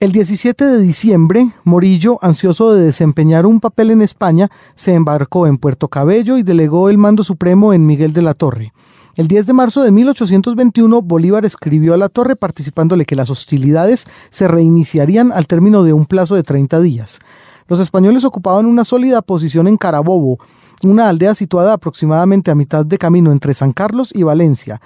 [0.00, 5.56] El 17 de diciembre, Morillo, ansioso de desempeñar un papel en España, se embarcó en
[5.56, 8.72] Puerto Cabello y delegó el mando supremo en Miguel de la Torre.
[9.16, 14.06] El 10 de marzo de 1821, Bolívar escribió a la torre participándole que las hostilidades
[14.30, 17.20] se reiniciarían al término de un plazo de 30 días.
[17.68, 20.38] Los españoles ocupaban una sólida posición en Carabobo,
[20.82, 24.80] una aldea situada aproximadamente a mitad de camino entre San Carlos y Valencia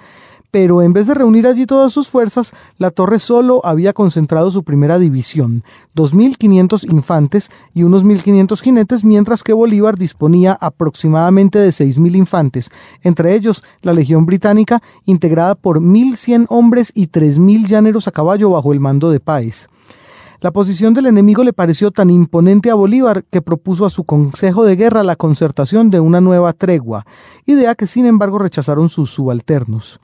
[0.51, 4.63] pero en vez de reunir allí todas sus fuerzas, la torre solo había concentrado su
[4.63, 5.63] primera división,
[5.95, 12.69] 2.500 infantes y unos 1.500 jinetes, mientras que Bolívar disponía aproximadamente de 6.000 infantes,
[13.03, 18.73] entre ellos la Legión Británica, integrada por 1.100 hombres y 3.000 llaneros a caballo bajo
[18.73, 19.69] el mando de Páez.
[20.41, 24.63] La posición del enemigo le pareció tan imponente a Bolívar que propuso a su Consejo
[24.63, 27.05] de Guerra la concertación de una nueva tregua,
[27.45, 29.99] idea que sin embargo rechazaron sus subalternos.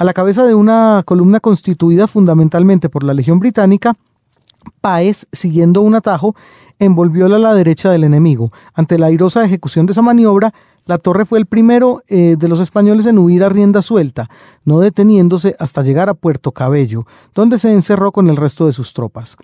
[0.00, 3.98] A la cabeza de una columna constituida fundamentalmente por la Legión Británica,
[4.80, 6.34] Páez, siguiendo un atajo,
[6.78, 8.50] envolvióla a la derecha del enemigo.
[8.72, 10.54] Ante la airosa ejecución de esa maniobra,
[10.86, 14.30] la torre fue el primero eh, de los españoles en huir a rienda suelta,
[14.64, 18.94] no deteniéndose hasta llegar a Puerto Cabello, donde se encerró con el resto de sus
[18.94, 19.36] tropas.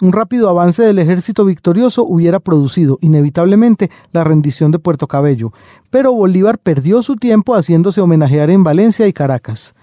[0.00, 5.52] Un rápido avance del ejército victorioso hubiera producido inevitablemente la rendición de Puerto Cabello,
[5.90, 9.74] pero Bolívar perdió su tiempo haciéndose homenajear en Valencia y Caracas.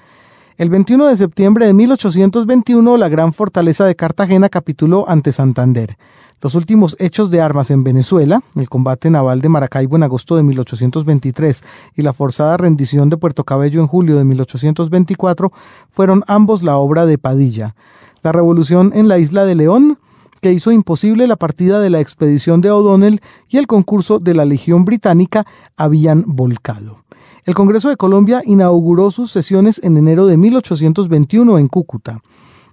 [0.58, 5.98] El 21 de septiembre de 1821, la gran fortaleza de Cartagena capituló ante Santander.
[6.41, 10.44] Los últimos hechos de armas en Venezuela, el combate naval de Maracaibo en agosto de
[10.44, 11.62] 1823
[11.96, 15.52] y la forzada rendición de Puerto Cabello en julio de 1824,
[15.91, 17.76] fueron ambos la obra de Padilla.
[18.24, 20.00] La revolución en la isla de León
[20.39, 24.46] que hizo imposible la partida de la expedición de O'Donnell y el concurso de la
[24.46, 27.04] Legión Británica habían volcado.
[27.45, 32.19] El Congreso de Colombia inauguró sus sesiones en enero de 1821 en Cúcuta.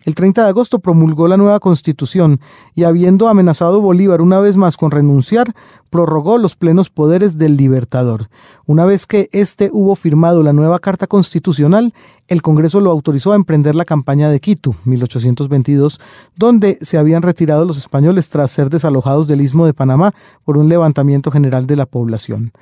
[0.06, 2.40] El 30 de agosto promulgó la nueva constitución
[2.74, 5.52] y habiendo amenazado Bolívar una vez más con renunciar,
[5.90, 8.30] prorrogó los plenos poderes del libertador.
[8.64, 11.92] Una vez que éste hubo firmado la nueva Carta Constitucional,
[12.26, 16.00] el Congreso lo autorizó a emprender la campaña de Quito, 1822,
[16.34, 20.70] donde se habían retirado los españoles tras ser desalojados del istmo de Panamá por un
[20.70, 22.52] levantamiento general de la población.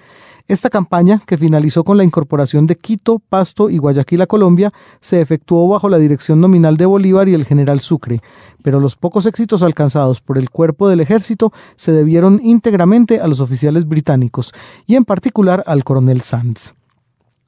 [0.51, 5.21] Esta campaña, que finalizó con la incorporación de Quito, Pasto y Guayaquil a Colombia, se
[5.21, 8.21] efectuó bajo la dirección nominal de Bolívar y el general Sucre,
[8.61, 13.39] pero los pocos éxitos alcanzados por el cuerpo del ejército se debieron íntegramente a los
[13.39, 14.53] oficiales británicos
[14.89, 16.75] y en particular al coronel Sands.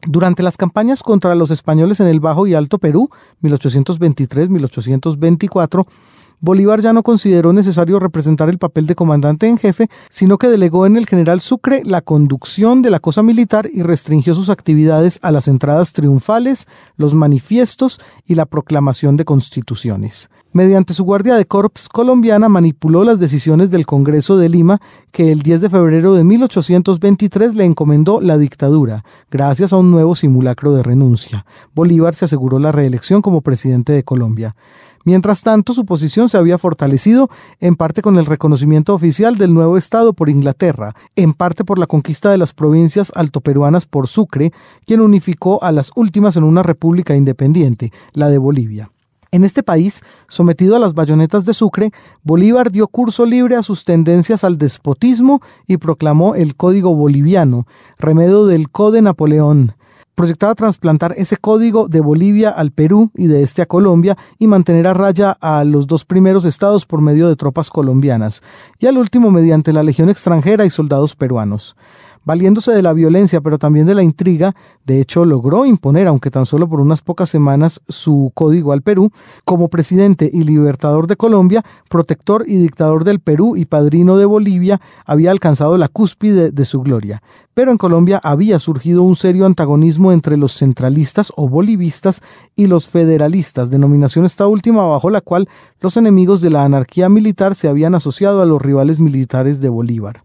[0.07, 3.11] Durante las campañas contra los españoles en el Bajo y Alto Perú,
[3.43, 5.87] 1823-1824,
[6.45, 10.87] Bolívar ya no consideró necesario representar el papel de comandante en jefe, sino que delegó
[10.87, 15.31] en el general Sucre la conducción de la cosa militar y restringió sus actividades a
[15.31, 20.31] las entradas triunfales, los manifiestos y la proclamación de constituciones.
[20.53, 24.81] Mediante su guardia de corps colombiana manipuló las decisiones del Congreso de Lima,
[25.13, 30.17] que el 10 de febrero de 1823 le encomendó la dictadura, gracias a un nuevo
[30.17, 31.47] simulacro de renuncia.
[31.73, 34.57] Bolívar se aseguró la reelección como presidente de Colombia.
[35.05, 37.29] Mientras tanto, su posición se había fortalecido
[37.61, 41.87] en parte con el reconocimiento oficial del nuevo Estado por Inglaterra, en parte por la
[41.87, 44.53] conquista de las provincias altoperuanas por Sucre,
[44.87, 48.91] quien unificó a las últimas en una república independiente, la de Bolivia.
[49.35, 51.91] En este país, sometido a las bayonetas de Sucre,
[52.23, 57.67] Bolívar dio curso libre a sus tendencias al despotismo y proclamó el Código Boliviano,
[57.99, 59.75] remedio del Code Napoleón,
[60.15, 64.87] proyectaba trasplantar ese código de Bolivia al Perú y de este a Colombia y mantener
[64.87, 68.43] a raya a los dos primeros estados por medio de tropas colombianas
[68.79, 71.77] y al último mediante la legión extranjera y soldados peruanos.
[72.25, 74.55] Valiéndose de la violencia, pero también de la intriga,
[74.85, 79.11] de hecho logró imponer, aunque tan solo por unas pocas semanas, su código al Perú,
[79.45, 84.81] como presidente y libertador de Colombia, protector y dictador del Perú y padrino de Bolivia,
[85.05, 87.23] había alcanzado la cúspide de su gloria.
[87.55, 92.23] Pero en Colombia había surgido un serio antagonismo entre los centralistas o bolivistas
[92.55, 95.49] y los federalistas, denominación esta última bajo la cual
[95.81, 100.23] los enemigos de la anarquía militar se habían asociado a los rivales militares de Bolívar.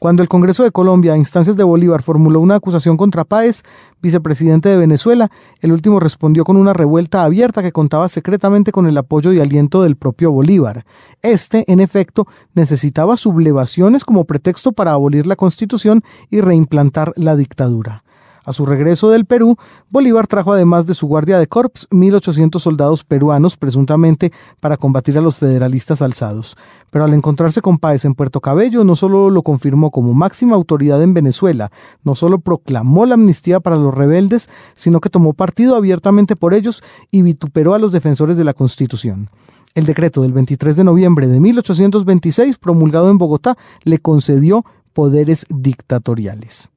[0.00, 3.64] Cuando el Congreso de Colombia, a instancias de Bolívar, formuló una acusación contra Páez,
[4.00, 5.30] vicepresidente de Venezuela,
[5.60, 9.82] el último respondió con una revuelta abierta que contaba secretamente con el apoyo y aliento
[9.82, 10.86] del propio Bolívar.
[11.20, 18.02] Este, en efecto, necesitaba sublevaciones como pretexto para abolir la Constitución y reimplantar la dictadura.
[18.44, 19.56] A su regreso del Perú,
[19.90, 25.20] Bolívar trajo además de su guardia de corps 1.800 soldados peruanos, presuntamente para combatir a
[25.20, 26.56] los federalistas alzados.
[26.90, 31.02] Pero al encontrarse con Páez en Puerto Cabello, no solo lo confirmó como máxima autoridad
[31.02, 31.70] en Venezuela,
[32.02, 36.82] no solo proclamó la amnistía para los rebeldes, sino que tomó partido abiertamente por ellos
[37.10, 39.28] y vituperó a los defensores de la Constitución.
[39.74, 46.70] El decreto del 23 de noviembre de 1826, promulgado en Bogotá, le concedió poderes dictatoriales.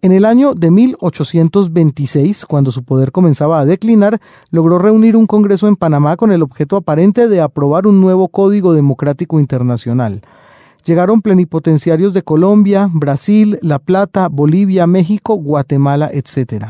[0.00, 4.20] En el año de 1826, cuando su poder comenzaba a declinar,
[4.52, 8.74] logró reunir un Congreso en Panamá con el objeto aparente de aprobar un nuevo Código
[8.74, 10.22] Democrático Internacional.
[10.84, 16.66] Llegaron plenipotenciarios de Colombia, Brasil, La Plata, Bolivia, México, Guatemala, etc.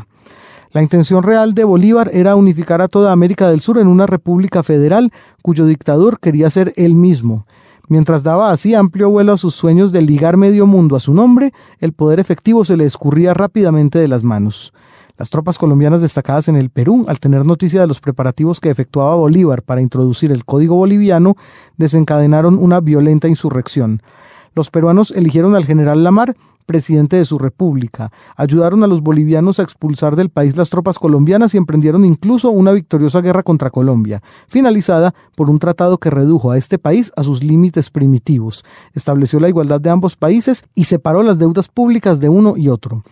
[0.71, 4.63] La intención real de Bolívar era unificar a toda América del Sur en una república
[4.63, 5.13] federal
[5.43, 7.45] cuyo dictador quería ser él mismo.
[7.89, 11.53] Mientras daba así amplio vuelo a sus sueños de ligar medio mundo a su nombre,
[11.79, 14.73] el poder efectivo se le escurría rápidamente de las manos.
[15.17, 19.15] Las tropas colombianas destacadas en el Perú, al tener noticia de los preparativos que efectuaba
[19.15, 21.35] Bolívar para introducir el Código Boliviano,
[21.77, 24.03] desencadenaron una violenta insurrección.
[24.53, 26.35] Los peruanos eligieron al general Lamar
[26.69, 28.11] presidente de su república.
[28.35, 32.73] Ayudaron a los bolivianos a expulsar del país las tropas colombianas y emprendieron incluso una
[32.73, 37.43] victoriosa guerra contra Colombia, finalizada por un tratado que redujo a este país a sus
[37.43, 38.63] límites primitivos,
[38.93, 43.03] estableció la igualdad de ambos países y separó las deudas públicas de uno y otro.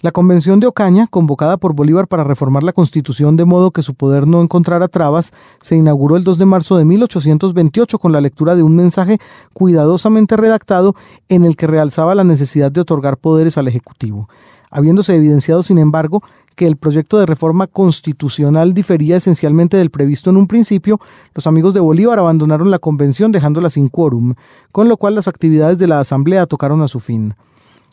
[0.00, 3.94] La Convención de Ocaña, convocada por Bolívar para reformar la Constitución de modo que su
[3.94, 8.54] poder no encontrara trabas, se inauguró el 2 de marzo de 1828 con la lectura
[8.54, 9.18] de un mensaje
[9.54, 10.94] cuidadosamente redactado
[11.28, 14.28] en el que realzaba la necesidad de otorgar poderes al Ejecutivo.
[14.70, 16.22] Habiéndose evidenciado, sin embargo,
[16.54, 21.00] que el proyecto de reforma constitucional difería esencialmente del previsto en un principio,
[21.34, 24.34] los amigos de Bolívar abandonaron la convención dejándola sin quórum,
[24.70, 27.34] con lo cual las actividades de la Asamblea tocaron a su fin.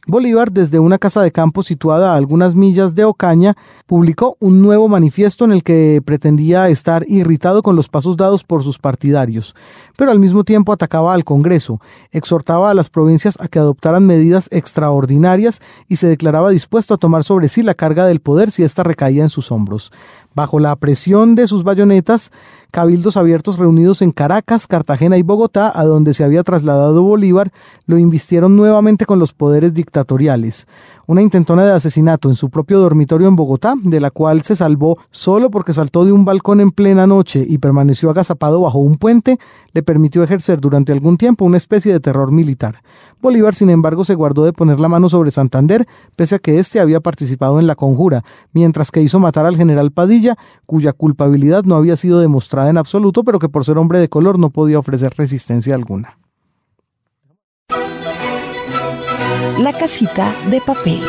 [0.08, 3.56] Bolívar, desde una casa de campo situada a algunas millas de Ocaña,
[3.88, 8.64] publicó un nuevo manifiesto en el que pretendía estar irritado con los pasos dados por
[8.64, 9.56] sus partidarios,
[9.97, 11.82] pero al mismo tiempo atacaba al Congreso,
[12.12, 17.24] exhortaba a las provincias a que adoptaran medidas extraordinarias y se declaraba dispuesto a tomar
[17.24, 19.91] sobre sí la carga del poder si ésta recaía en sus hombros.
[20.36, 22.32] Bajo la presión de sus bayonetas,
[22.70, 27.54] cabildos abiertos reunidos en Caracas, Cartagena y Bogotá, a donde se había trasladado Bolívar,
[27.88, 30.68] lo invistieron nuevamente con los poderes dictatoriales.
[31.08, 34.97] Una intentona de asesinato en su propio dormitorio en Bogotá, de la cual se salvó
[35.12, 39.38] solo porque saltó de un balcón en plena noche y permaneció agazapado bajo un puente,
[39.74, 42.82] le permitió ejercer durante algún tiempo una especie de terror militar.
[43.22, 46.80] Bolívar, sin embargo, se guardó de poner la mano sobre Santander, pese a que éste
[46.80, 51.76] había participado en la conjura, mientras que hizo matar al general Padilla, cuya culpabilidad no
[51.76, 55.14] había sido demostrada en absoluto, pero que por ser hombre de color no podía ofrecer
[55.16, 56.18] resistencia alguna.
[59.60, 61.02] La casita de papel.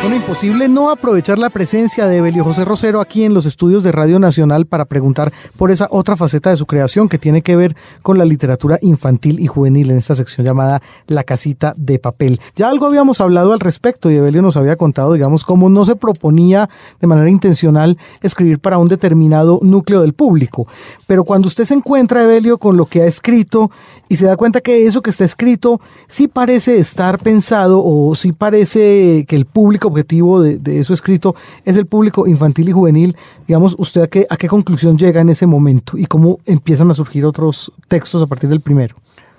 [0.00, 3.90] Bueno, imposible no aprovechar la presencia de Evelio José Rosero aquí en los estudios de
[3.90, 7.74] Radio Nacional para preguntar por esa otra faceta de su creación que tiene que ver
[8.02, 12.38] con la literatura infantil y juvenil en esta sección llamada La casita de papel.
[12.54, 15.96] Ya algo habíamos hablado al respecto y Evelio nos había contado, digamos, cómo no se
[15.96, 16.68] proponía
[17.00, 20.66] de manera intencional escribir para un determinado núcleo del público.
[21.06, 23.70] Pero cuando usted se encuentra, Evelio, con lo que ha escrito
[24.10, 28.32] y se da cuenta que eso que está escrito sí parece estar pensado o si
[28.32, 31.34] parece que el público objetivo de, de, eso escrito
[31.64, 35.96] es el público infantil y juvenil, digamos, ¿usted a qué, conclusión llega en ese momento
[35.96, 38.96] y cómo empiezan a surgir otros textos a partir del primero?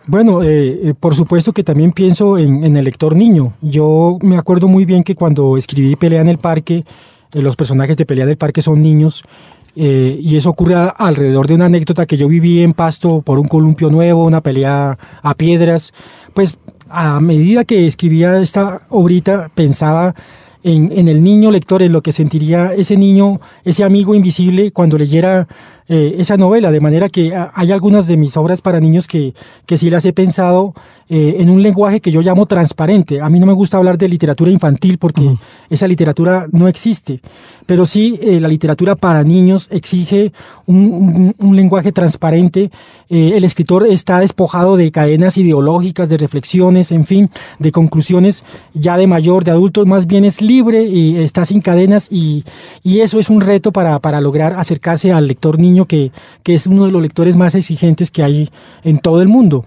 [0.07, 3.53] Bueno, eh, por supuesto que también pienso en, el lector niño.
[3.61, 6.85] Yo me acuerdo muy bien que cuando escribí Pelea en el Parque,
[7.33, 9.23] eh, los personajes de Pelea en el Parque son niños.
[9.77, 13.47] Eh, y eso ocurre alrededor de una anécdota que yo viví en Pasto por un
[13.47, 15.93] columpio nuevo, una pelea a piedras.
[16.33, 16.57] Pues
[16.95, 20.15] a medida que escribía esta obrita pensaba
[20.63, 25.47] en, el niño lector, en lo que sentiría ese niño, ese amigo invisible cuando leyera
[25.89, 29.35] eh, esa novela, de manera que hay algunas de mis obras para niños que,
[29.67, 30.73] que sí las he pensado
[31.07, 33.21] eh, en un lenguaje que yo llamo transparente.
[33.21, 35.39] A mí no me gusta hablar de literatura infantil porque uh -huh.
[35.69, 37.21] esa literatura no existe,
[37.67, 40.31] pero sí eh, la literatura para niños exige
[40.65, 42.71] un, un, un lenguaje transparente.
[43.09, 47.29] Eh, el escritor está despojado de cadenas ideológicas, de reflexiones, en fin,
[47.59, 48.43] de conclusiones
[48.73, 52.43] ya de mayor, de adulto, más bien es libre y está sin cadenas y,
[52.83, 56.65] y eso es un reto para, para lograr acercarse al lector niño que, que, es
[56.65, 58.49] uno de los lectores más exigentes que hay
[58.83, 59.65] en todo el mundo.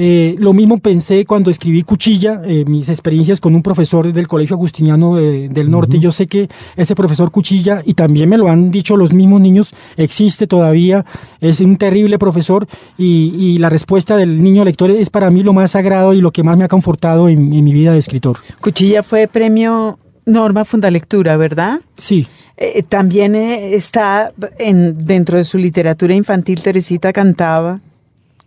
[0.00, 4.54] Eh, lo mismo pensé cuando escribí Cuchilla, eh, mis experiencias con un profesor del Colegio
[4.54, 5.96] Agustiniano de, del Norte.
[5.96, 6.04] Uh -huh.
[6.04, 9.74] Yo sé que ese profesor Cuchilla, y también me lo han dicho los mismos niños,
[9.96, 11.04] existe todavía,
[11.40, 15.52] es un terrible profesor y, y la respuesta del niño lector es para mí lo
[15.52, 18.36] más sagrado y lo que más me ha confortado en, en mi vida de escritor.
[18.60, 21.80] Cuchilla fue premio Norma Fundalectura, ¿verdad?
[21.96, 22.28] Sí.
[22.56, 27.80] Eh, también eh, está en, dentro de su literatura infantil Teresita Cantaba,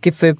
[0.00, 0.34] que fue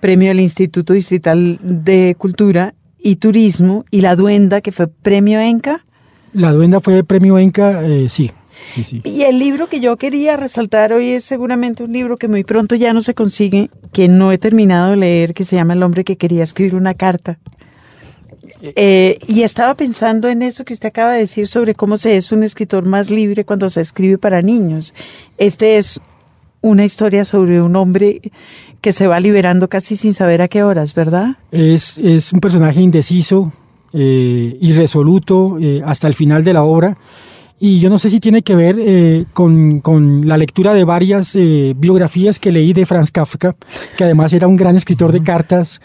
[0.00, 5.84] premio del Instituto Distrital de Cultura y Turismo, y La Duenda, que fue premio ENCA.
[6.32, 8.30] La Duenda fue premio ENCA, eh, sí.
[8.68, 9.00] Sí, sí.
[9.04, 12.74] Y el libro que yo quería resaltar hoy es seguramente un libro que muy pronto
[12.74, 16.04] ya no se consigue, que no he terminado de leer, que se llama El hombre
[16.04, 17.38] que quería escribir una carta.
[18.62, 22.32] Eh, y estaba pensando en eso que usted acaba de decir sobre cómo se es
[22.32, 24.94] un escritor más libre cuando se escribe para niños.
[25.38, 26.00] Este es
[26.60, 28.20] una historia sobre un hombre
[28.80, 31.36] que se va liberando casi sin saber a qué horas, ¿verdad?
[31.50, 33.52] Es, es un personaje indeciso,
[33.92, 36.96] eh, irresoluto eh, hasta el final de la obra.
[37.58, 41.36] Y yo no sé si tiene que ver eh, con, con, la lectura de varias
[41.36, 43.54] eh, biografías que leí de Franz Kafka,
[43.98, 45.80] que además era un gran escritor de cartas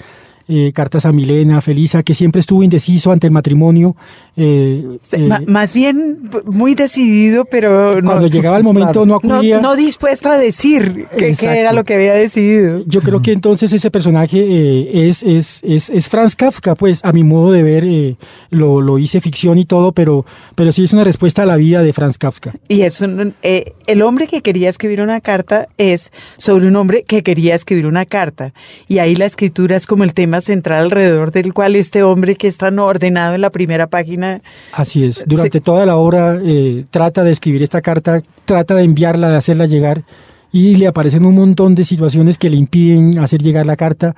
[0.76, 3.96] cartas a Milena, Felisa, que siempre estuvo indeciso ante el matrimonio.
[4.38, 9.62] Eh, eh, más bien muy decidido, pero cuando no, llegaba el momento claro, no acudía.
[9.62, 12.82] No, no, dispuesto a decir que, que, era lo que había decidido.
[12.86, 17.14] Yo creo que entonces ese personaje eh, es, es, es, es, Franz Kafka, pues a
[17.14, 18.18] mi modo de ver, eh,
[18.50, 20.26] lo, lo, hice ficción y todo, pero,
[20.56, 22.54] pero sí es una respuesta a la vida de Franz Kafka.
[22.68, 27.04] Y es un, eh, el hombre que quería escribir una carta es sobre un hombre
[27.04, 28.54] que quería escribir una carta.
[28.88, 32.48] Y ahí la escritura es como el tema central alrededor del cual este hombre que
[32.48, 34.25] es tan ordenado en la primera página.
[34.72, 35.62] Así es, durante se...
[35.62, 40.04] toda la obra eh, trata de escribir esta carta, trata de enviarla, de hacerla llegar
[40.52, 44.16] y le aparecen un montón de situaciones que le impiden hacer llegar la carta.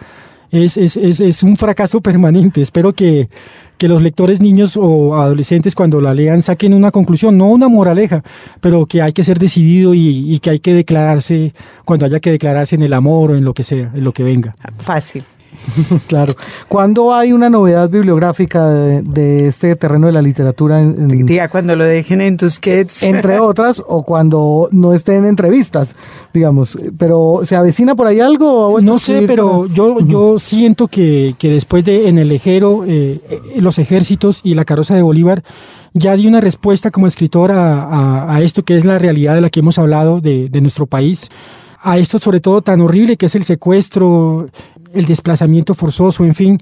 [0.51, 2.61] Es, es, es, es un fracaso permanente.
[2.61, 3.27] Espero que,
[3.77, 8.23] que los lectores niños o adolescentes cuando la lean saquen una conclusión, no una moraleja,
[8.61, 11.55] pero que hay que ser decidido y, y que hay que declararse
[11.85, 14.23] cuando haya que declararse en el amor o en lo que sea, en lo que
[14.23, 14.55] venga.
[14.77, 15.23] Fácil.
[16.07, 16.33] claro.
[16.67, 20.81] ¿Cuándo hay una novedad bibliográfica de, de este terreno de la literatura?
[20.81, 23.03] En, en, Diga, cuando lo dejen en tus kids.
[23.03, 25.95] Entre otras, o cuando no estén en entrevistas,
[26.33, 26.77] digamos.
[26.97, 28.79] Pero, ¿se avecina por ahí algo?
[28.81, 29.73] No sé, pero para...
[29.73, 33.19] yo, yo siento que, que después de En el Ejero, eh,
[33.57, 35.43] los ejércitos y la carroza de Bolívar,
[35.93, 39.41] ya di una respuesta como escritor a, a, a, esto que es la realidad de
[39.41, 41.29] la que hemos hablado de, de nuestro país
[41.87, 44.49] a esto sobre todo tan horrible que es el secuestro,
[44.93, 46.59] el desplazamiento forzoso, en fin,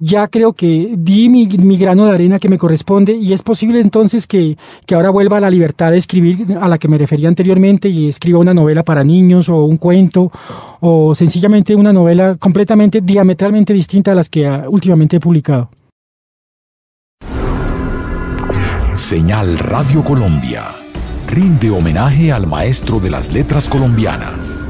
[0.00, 1.46] ya creo que di mi,
[1.76, 4.56] grano de arena que me corresponde y es posible entonces que,
[4.86, 8.08] que, ahora vuelva a la libertad de escribir a la que me refería anteriormente y
[8.08, 10.30] escriba una novela para niños o un cuento
[10.80, 15.70] o sencillamente una novela completamente, diametralmente distinta a las que últimamente he publicado.
[18.94, 20.64] Señal Radio Colombia
[21.28, 24.66] rinde homenaje al maestro de las letras colombianas.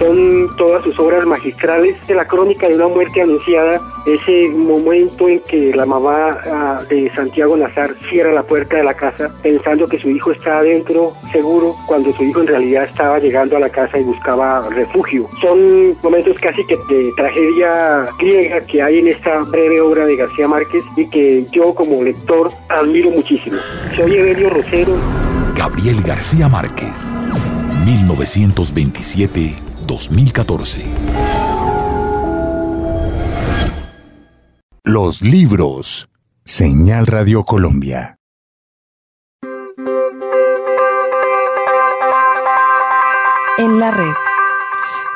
[0.00, 1.98] Son todas sus obras magistrales.
[2.08, 7.54] La crónica de una muerte anunciada, ese momento en que la mamá uh, de Santiago
[7.54, 12.14] Nazar cierra la puerta de la casa pensando que su hijo está adentro seguro, cuando
[12.14, 15.28] su hijo en realidad estaba llegando a la casa y buscaba refugio.
[15.42, 20.48] Son momentos casi que de tragedia griega que hay en esta breve obra de García
[20.48, 23.58] Márquez y que yo como lector admiro muchísimo.
[23.94, 24.94] Soy Evelio Rosero.
[25.54, 27.12] Gabriel García Márquez,
[29.90, 30.84] 1927-2014.
[34.84, 36.08] Los libros.
[36.44, 38.16] Señal Radio Colombia.
[43.58, 44.29] En la red.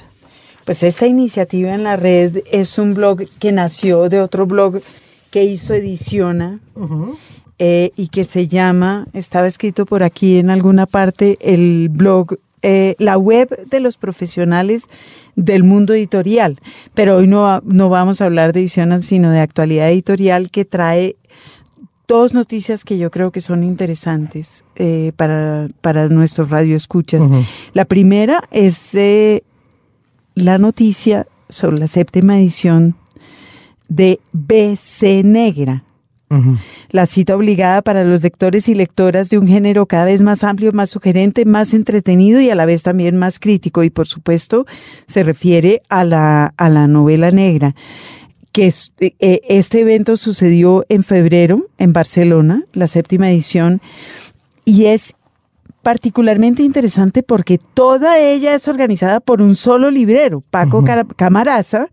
[0.64, 4.80] Pues esta iniciativa en la red es un blog que nació de otro blog
[5.30, 6.58] que hizo Ediciona.
[7.60, 12.94] Eh, y que se llama, estaba escrito por aquí en alguna parte, el blog, eh,
[13.00, 14.88] la web de los profesionales
[15.34, 16.60] del mundo editorial.
[16.94, 21.16] Pero hoy no, no vamos a hablar de edición, sino de actualidad editorial que trae
[22.06, 27.22] dos noticias que yo creo que son interesantes eh, para, para nuestros radioescuchas.
[27.74, 28.96] La primera es
[30.36, 32.94] la noticia sobre la séptima edición
[33.88, 35.82] de BC Negra,
[36.90, 40.72] la cita obligada para los lectores y lectoras de un género cada vez más amplio,
[40.72, 43.82] más sugerente, más entretenido y a la vez también más crítico.
[43.82, 44.66] Y por supuesto
[45.06, 47.74] se refiere a la, a la novela negra
[48.52, 53.80] que eh, este evento sucedió en febrero en Barcelona, la séptima edición,
[54.64, 55.14] y es
[55.82, 60.84] particularmente interesante porque toda ella es organizada por un solo librero, Paco
[61.16, 61.88] Camaraza,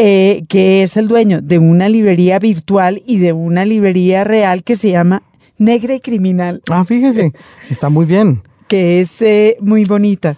[0.00, 4.76] eh, que es el dueño de una librería virtual y de una librería real que
[4.76, 5.24] se llama
[5.58, 6.62] Negra y Criminal.
[6.70, 7.32] Ah, fíjese,
[7.68, 8.40] está muy bien.
[8.68, 10.36] Que es eh, muy bonita.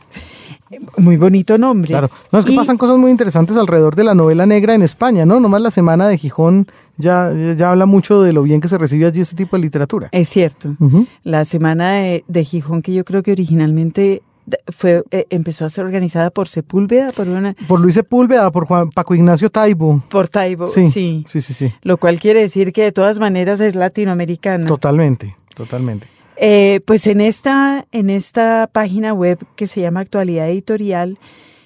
[0.97, 1.89] Muy bonito nombre.
[1.89, 2.09] Claro.
[2.33, 5.41] No, es que pasan cosas muy interesantes alrededor de la novela negra en España, ¿no?
[5.41, 9.05] Nomás la semana de Gijón ya, ya habla mucho de lo bien que se recibe
[9.05, 10.09] allí este tipo de literatura.
[10.13, 10.75] Es cierto.
[11.23, 14.23] La semana de, de, Gijón, que yo creo que originalmente
[14.69, 17.55] fue eh, empezó a ser organizada por Sepúlveda, por una...
[17.69, 20.03] Por Luis Sepúlveda, por Juan Paco Ignacio Taibo.
[20.09, 21.25] Por Taibo, sí, sí.
[21.29, 21.75] Sí, sí, sí.
[21.83, 24.67] Lo cual quiere decir que de todas maneras es latinoamericana.
[24.67, 26.09] Totalmente, totalmente.
[26.37, 31.19] Eh, pues en esta, en esta página web que se llama Actualidad Editorial,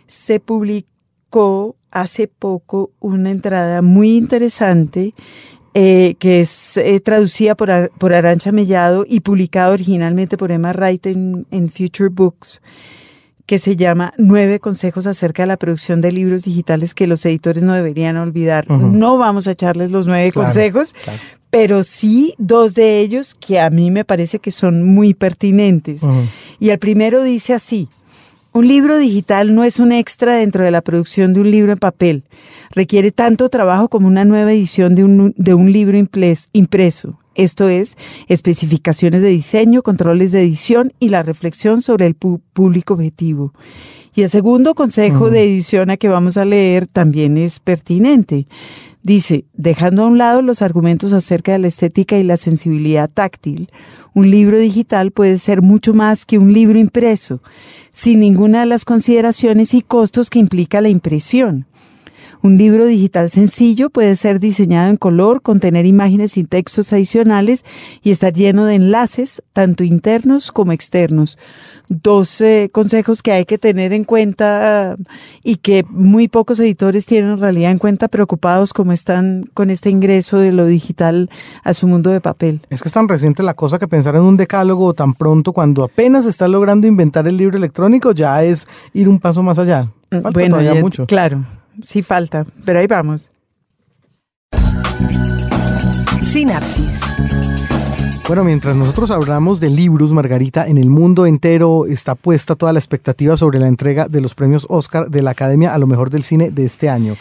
[0.06, 5.14] se publicó hace poco una entrada muy interesante
[5.76, 11.04] eh, que es eh, traducida por, por Arancha Mellado y publicada originalmente por Emma Wright
[11.06, 12.62] en, Future Books,
[13.44, 17.64] que se llama Nueve consejos acerca de la producción de libros digitales que los editores
[17.64, 18.70] no deberían olvidar.
[18.70, 20.94] No vamos a echarles los nueve consejos,
[21.50, 26.02] pero sí dos de ellos que a mí me parece que son muy pertinentes.
[26.60, 27.88] Y el primero dice así,
[28.54, 31.78] un libro digital no es un extra dentro de la producción de un libro en
[31.78, 32.22] papel.
[32.70, 37.18] Requiere tanto trabajo como una nueva edición de un, de un libro impreso.
[37.34, 37.96] Esto es,
[38.28, 43.52] especificaciones de diseño, controles de edición y la reflexión sobre el público objetivo.
[44.14, 48.46] Y el segundo consejo de edición a que vamos a leer también es pertinente.
[49.02, 53.68] Dice, dejando a un lado los argumentos acerca de la estética y la sensibilidad táctil,
[54.14, 57.42] un libro digital puede ser mucho más que un libro impreso,
[57.94, 61.66] sin ninguna de las consideraciones y costos que implica la impresión.
[62.44, 67.64] Un libro digital sencillo puede ser diseñado en color, contener imágenes y textos adicionales
[68.02, 71.38] y estar lleno de enlaces, tanto internos como externos.
[71.88, 74.96] Dos eh, consejos que hay que tener en cuenta
[75.42, 79.88] y que muy pocos editores tienen en realidad en cuenta preocupados como están con este
[79.88, 81.30] ingreso de lo digital
[81.62, 82.60] a su mundo de papel.
[82.68, 85.82] Es que es tan reciente la cosa que pensar en un decálogo tan pronto cuando
[85.82, 89.88] apenas está logrando inventar el libro electrónico ya es ir un paso más allá.
[90.10, 91.06] Falta bueno, todavía mucho.
[91.06, 91.42] Claro
[91.82, 93.30] sí falta, pero ahí vamos.
[96.22, 97.00] Sinapsis.
[98.26, 102.78] Bueno, mientras nosotros hablamos de libros, Margarita, en el mundo entero está puesta toda la
[102.78, 106.22] expectativa sobre la entrega de los premios Oscar de la Academia a lo mejor del
[106.22, 107.16] cine de este año.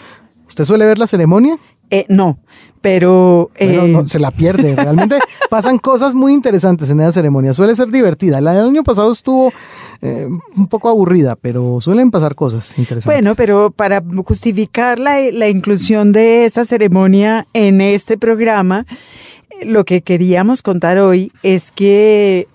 [0.48, 1.58] ¿Usted suele ver la ceremonia?
[1.90, 2.40] Eh, no,
[2.82, 3.50] pero...
[3.56, 4.76] Eh, se la pierde.
[4.78, 5.20] Realmente
[5.50, 7.54] pasan cosas muy interesantes en esa ceremonia.
[7.54, 8.40] Suele ser divertida.
[8.40, 9.54] El año pasado estuvo
[10.02, 13.06] eh, un poco aburrida, pero suelen pasar cosas interesantes.
[13.06, 18.86] Bueno, pero para justificar la, la inclusión de esa ceremonia en este programa,
[19.64, 22.48] lo que queríamos contar hoy es que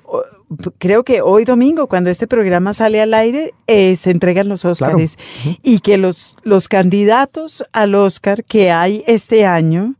[0.79, 5.19] creo que hoy domingo, cuando este programa sale al aire, eh, se entregan los Óscares
[5.63, 9.95] y que los, los candidatos al Óscar que hay este año,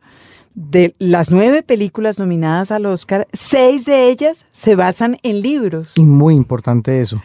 [0.55, 5.93] de las nueve películas nominadas al Óscar, seis de ellas se basan en libros.
[5.95, 7.23] Y muy importante eso.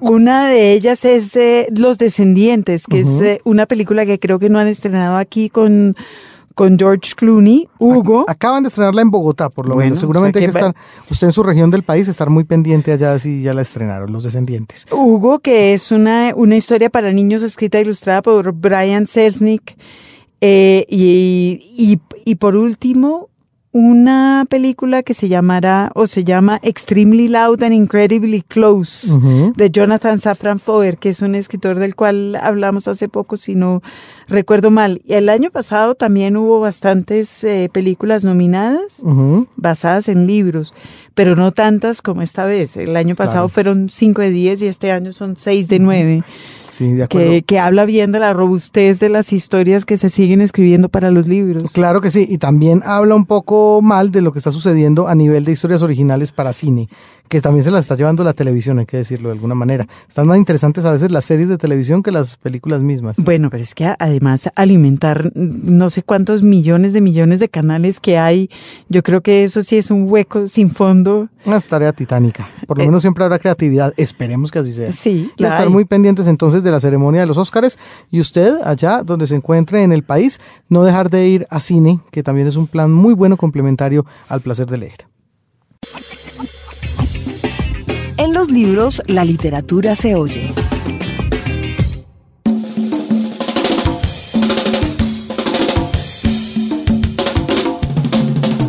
[0.00, 1.38] Una de ellas es
[1.76, 5.96] Los Descendientes, que es eh, una película que creo que no han estrenado aquí con
[6.54, 8.24] con George Clooney, Hugo.
[8.28, 10.00] Acaban de estrenarla en Bogotá, por lo Bueno, menos.
[10.00, 10.74] Seguramente o sea hay que estar,
[11.10, 14.24] usted en su región del país, estar muy pendiente allá si ya la estrenaron, los
[14.24, 14.86] descendientes.
[14.90, 19.76] Hugo, que es una, una historia para niños escrita e ilustrada por Brian Selznick.
[20.40, 23.28] Eh, y, y, y por último,
[23.72, 29.08] una película que se llamará o se llama Extremely Loud and Incredibly Close
[29.56, 33.82] de Jonathan Safran Foer, que es un escritor del cual hablamos hace poco, si no
[34.28, 35.00] recuerdo mal.
[35.06, 39.02] Y el año pasado también hubo bastantes eh, películas nominadas
[39.56, 40.74] basadas en libros,
[41.14, 42.76] pero no tantas como esta vez.
[42.76, 43.48] El año pasado Claro.
[43.48, 46.22] fueron 5 de 10 y este año son 6 de 9,
[46.72, 47.30] Sí, de acuerdo.
[47.32, 51.10] que, que habla bien de la robustez de las historias que se siguen escribiendo para
[51.10, 51.70] los libros.
[51.70, 55.14] Claro que sí, y también habla un poco mal de lo que está sucediendo a
[55.14, 56.88] nivel de historias originales para cine,
[57.28, 59.86] que también se las está llevando la televisión, hay que decirlo de alguna manera.
[60.06, 63.16] Están más interesantes a veces las series de televisión que las películas mismas.
[63.18, 68.18] Bueno, pero es que además alimentar no sé cuántos millones de millones de canales que
[68.18, 68.50] hay,
[68.88, 71.28] yo creo que eso sí es un hueco sin fondo.
[71.46, 72.48] Una tarea titánica.
[72.66, 73.94] Por lo Eh, menos siempre habrá creatividad.
[73.96, 74.92] Esperemos que así sea.
[74.92, 75.72] Sí, la estar hay.
[75.72, 77.78] muy pendientes entonces de la ceremonia de los Óscares.
[78.10, 82.00] Y usted, allá donde se encuentre en el país, no dejar de ir a cine,
[82.10, 85.11] que también es un plan muy bueno complementario al placer de leer.
[88.22, 90.54] En los libros, la literatura se oye.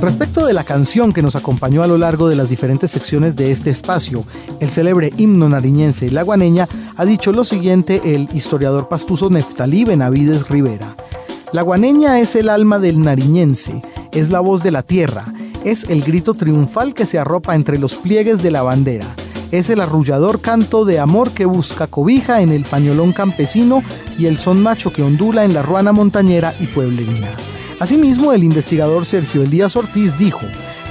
[0.01, 3.51] Respecto de la canción que nos acompañó a lo largo de las diferentes secciones de
[3.51, 4.25] este espacio,
[4.59, 10.49] el célebre himno nariñense La Guaneña, ha dicho lo siguiente el historiador pastuso Neftalí Benavides
[10.49, 10.95] Rivera.
[11.51, 13.83] La guaneña es el alma del nariñense,
[14.13, 15.25] es la voz de la tierra,
[15.63, 19.15] es el grito triunfal que se arropa entre los pliegues de la bandera,
[19.53, 23.83] es el arrullador canto de amor que busca cobija en el pañolón campesino
[24.17, 27.29] y el son macho que ondula en la ruana montañera y pueblerina.
[27.79, 30.41] Asimismo, el investigador Sergio Elías Ortiz dijo,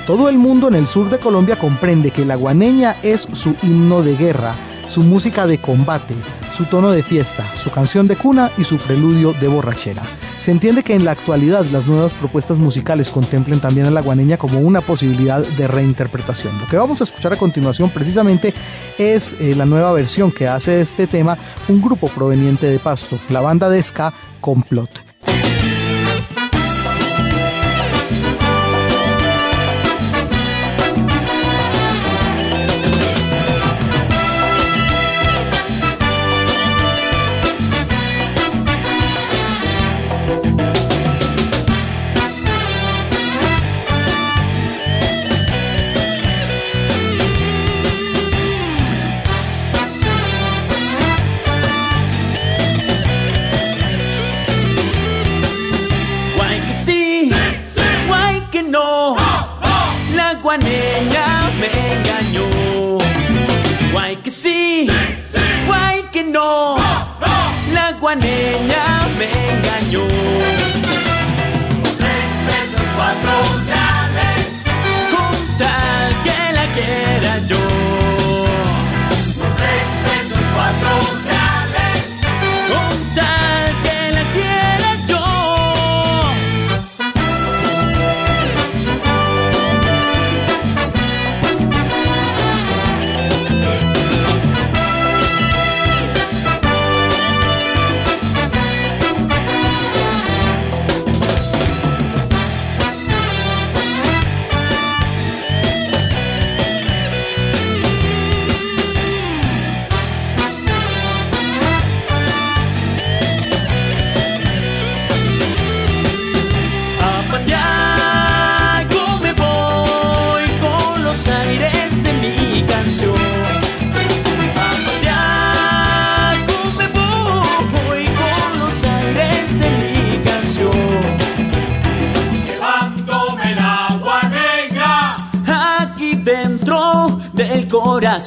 [0.06, 4.00] todo el mundo en el sur de Colombia comprende que la guaneña es su himno
[4.02, 4.54] de guerra,
[4.86, 6.14] su música de combate,
[6.56, 10.02] su tono de fiesta, su canción de cuna y su preludio de borrachera.
[10.42, 14.38] Se entiende que en la actualidad las nuevas propuestas musicales contemplen también a la guaneña
[14.38, 16.52] como una posibilidad de reinterpretación.
[16.58, 18.52] Lo que vamos a escuchar a continuación precisamente
[18.98, 21.38] es eh, la nueva versión que hace de este tema
[21.68, 25.11] un grupo proveniente de Pasto, la banda de ska Complot.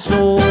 [0.07, 0.44] Corazón.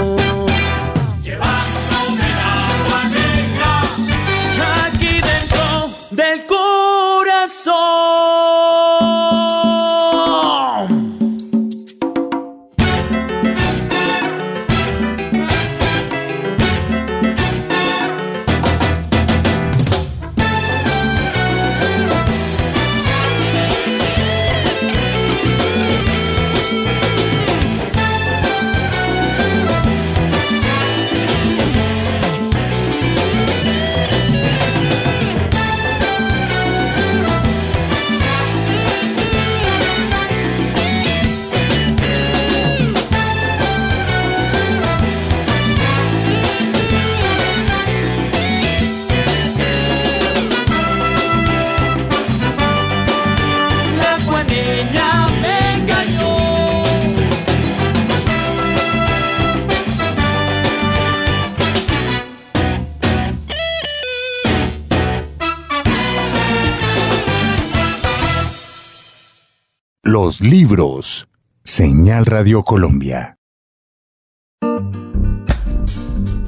[70.41, 71.29] Libros.
[71.63, 73.37] Señal Radio Colombia.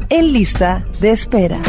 [0.08, 1.60] En lista de espera.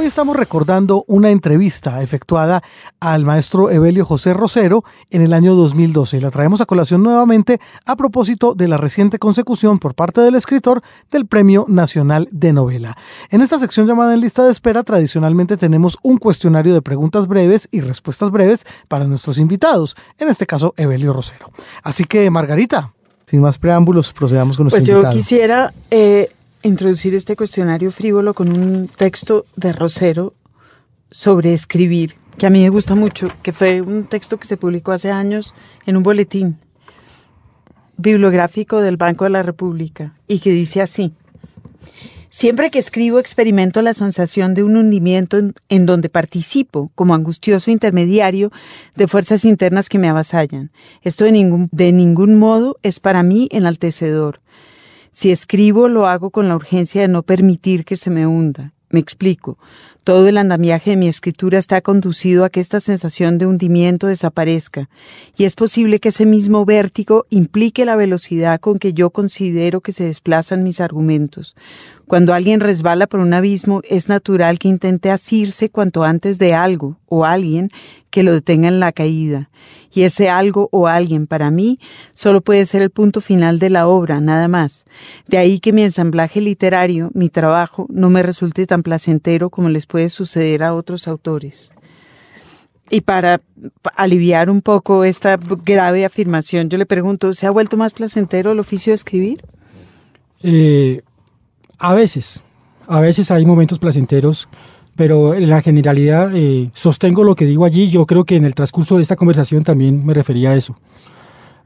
[0.00, 2.62] Hoy estamos recordando una entrevista efectuada
[3.00, 7.60] al maestro Evelio José Rosero en el año 2012 y la traemos a colación nuevamente
[7.84, 12.96] a propósito de la reciente consecución por parte del escritor del Premio Nacional de Novela.
[13.30, 17.66] En esta sección llamada en lista de espera tradicionalmente tenemos un cuestionario de preguntas breves
[17.72, 21.50] y respuestas breves para nuestros invitados, en este caso Evelio Rosero.
[21.82, 22.92] Así que Margarita,
[23.26, 25.16] sin más preámbulos, procedamos con nuestro Pues yo invitado.
[25.16, 26.30] quisiera eh,
[26.62, 30.32] introducir este cuestionario frívolo con un texto de Rosero
[31.10, 34.92] sobre escribir, que a mí me gusta mucho, que fue un texto que se publicó
[34.92, 35.54] hace años
[35.86, 36.58] en un boletín
[37.96, 41.12] bibliográfico del Banco de la República y que dice así.
[42.30, 45.38] Siempre que escribo experimento la sensación de un hundimiento
[45.68, 48.52] en, donde participo como angustioso intermediario
[48.94, 50.70] de fuerzas internas que me avasallan.
[51.02, 54.40] Esto de ningún, de ningún modo es para mí enaltecedor.
[55.18, 58.72] Si escribo lo hago con la urgencia de no permitir que se me hunda.
[58.88, 59.58] Me explico.
[60.04, 64.88] Todo el andamiaje de mi escritura está conducido a que esta sensación de hundimiento desaparezca,
[65.36, 69.90] y es posible que ese mismo vértigo implique la velocidad con que yo considero que
[69.90, 71.56] se desplazan mis argumentos.
[72.06, 76.96] Cuando alguien resbala por un abismo, es natural que intente asirse cuanto antes de algo
[77.06, 77.70] o alguien
[78.10, 79.50] que lo detenga en la caída.
[79.98, 81.80] Y ese algo o alguien, para mí,
[82.14, 84.84] solo puede ser el punto final de la obra, nada más.
[85.26, 89.86] De ahí que mi ensamblaje literario, mi trabajo, no me resulte tan placentero como les
[89.86, 91.72] puede suceder a otros autores.
[92.90, 93.40] Y para
[93.96, 98.60] aliviar un poco esta grave afirmación, yo le pregunto, ¿se ha vuelto más placentero el
[98.60, 99.44] oficio de escribir?
[100.44, 101.02] Eh,
[101.76, 102.44] a veces,
[102.86, 104.48] a veces hay momentos placenteros,
[104.98, 107.88] pero en la generalidad eh, sostengo lo que digo allí.
[107.88, 110.76] Yo creo que en el transcurso de esta conversación también me refería a eso.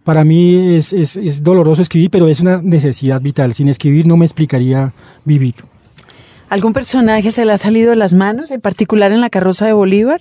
[0.05, 3.55] Para mí es, es, es doloroso escribir, pero es una necesidad vital.
[3.55, 4.93] Sin escribir no me explicaría
[5.25, 5.55] vivir.
[6.51, 9.73] ¿Algún personaje se le ha salido de las manos, en particular en la carroza de
[9.73, 10.21] Bolívar?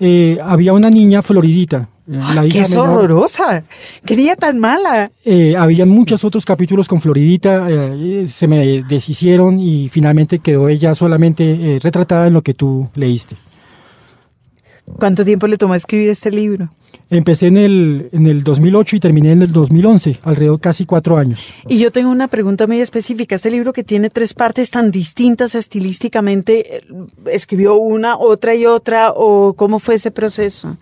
[0.00, 1.90] Eh, había una niña floridita.
[2.06, 2.90] La ¡Qué es menor.
[2.90, 3.64] horrorosa!
[4.04, 5.10] ¡Qué niña tan mala!
[5.24, 10.94] Eh, había muchos otros capítulos con Floridita, eh, se me deshicieron y finalmente quedó ella
[10.94, 13.36] solamente eh, retratada en lo que tú leíste.
[14.84, 16.70] ¿Cuánto tiempo le tomó escribir este libro?
[17.10, 21.40] Empecé en el, en el 2008 y terminé en el 2011, alrededor casi cuatro años.
[21.68, 23.34] Y yo tengo una pregunta muy específica.
[23.34, 26.84] Este libro que tiene tres partes tan distintas estilísticamente,
[27.26, 30.76] ¿escribió una, otra y otra o cómo fue ese proceso?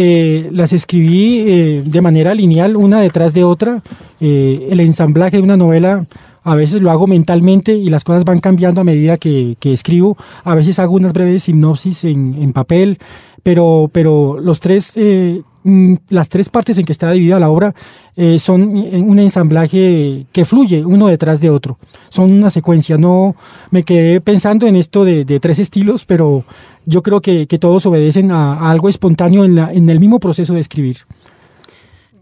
[0.00, 3.82] Eh, las escribí eh, de manera lineal, una detrás de otra.
[4.20, 6.06] Eh, el ensamblaje de una novela
[6.44, 10.16] a veces lo hago mentalmente y las cosas van cambiando a medida que, escribo.
[10.44, 12.98] A veces hago unas breves sinopsis en papel,
[13.42, 14.96] pero, pero los tres,
[16.08, 17.74] las tres partes en que está dividida la obra
[18.38, 21.78] son un ensamblaje que fluye uno detrás de otro.
[22.08, 22.98] Son una secuencia.
[22.98, 23.36] No
[23.70, 26.44] me quedé pensando en esto de, de tres estilos, pero
[26.84, 30.18] yo creo que, que todos obedecen a, a, algo espontáneo en, la, en el mismo
[30.18, 30.98] proceso de escribir.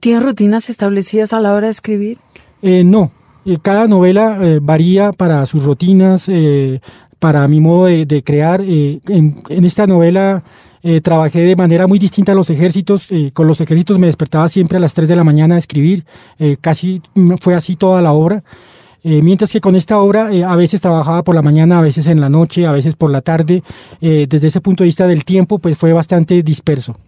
[0.00, 2.18] ¿Tienes rutinas establecidas a la hora de escribir?
[2.62, 3.12] Eh, no,
[3.44, 6.80] eh, cada novela eh, varía para sus rutinas, eh,
[7.20, 8.60] para mi modo de, de crear.
[8.60, 9.00] En,
[9.48, 10.42] en, esta novela
[11.02, 13.08] trabajé de manera muy distinta a los ejércitos.
[13.32, 16.04] con los ejércitos me despertaba siempre a las 3 de la mañana a escribir.
[16.60, 17.02] casi
[17.40, 18.44] fue así toda la obra.
[19.08, 22.08] Eh, mientras que con esta obra eh, a veces trabajaba por la mañana, a veces
[22.08, 23.62] en la noche, a veces por la tarde.
[24.00, 26.98] Eh, desde ese punto de vista del tiempo, pues fue bastante disperso.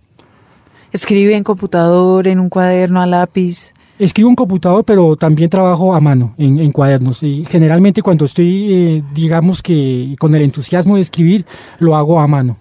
[0.92, 3.72] ¿Escribe en computador, en un cuaderno, a lápiz?
[3.98, 7.24] Escribo en computador, pero también trabajo a mano, en, en cuadernos.
[7.24, 11.46] Y generalmente cuando estoy, digamos que con el entusiasmo de escribir,
[11.80, 12.58] lo hago a mano.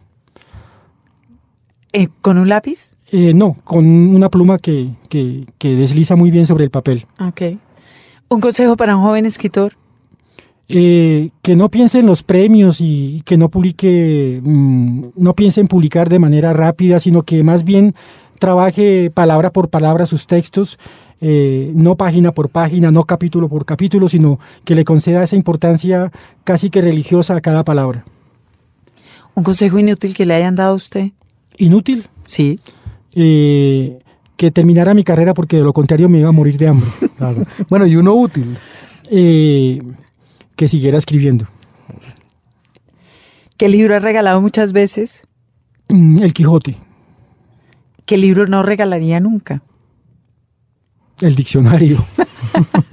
[2.21, 2.93] ¿Con un lápiz?
[3.11, 7.05] no, con una pluma que, que, que desliza muy bien sobre el papel.
[7.19, 7.57] Okay.
[8.29, 9.73] ¿Un consejo para un joven escritor?
[10.69, 15.69] Eh, que no piense en los premios y que no publique, mmm, no piense en
[15.69, 17.95] publicar de manera rápida, sino que más bien
[18.37, 20.77] trabaje palabra por palabra sus textos,
[21.21, 26.11] eh, no página por página, no capítulo por capítulo, sino que le conceda esa importancia
[26.43, 28.03] casi que religiosa a cada palabra.
[29.35, 31.11] ¿Un consejo inútil que le hayan dado a usted?
[31.57, 32.07] ¿Inútil?
[32.27, 32.59] Sí.
[33.13, 33.99] Eh,
[34.35, 36.89] que terminara mi carrera porque de lo contrario me iba a morir de hambre.
[37.17, 37.43] Claro.
[37.67, 38.55] Bueno, y uno útil.
[39.09, 39.81] Eh,
[40.55, 41.47] que siguiera escribiendo.
[43.57, 45.23] ¿Qué libro ha regalado muchas veces?
[45.89, 46.77] Mm, El Quijote.
[48.07, 49.61] ¿qué libro no regalaría nunca?
[51.19, 52.03] El diccionario.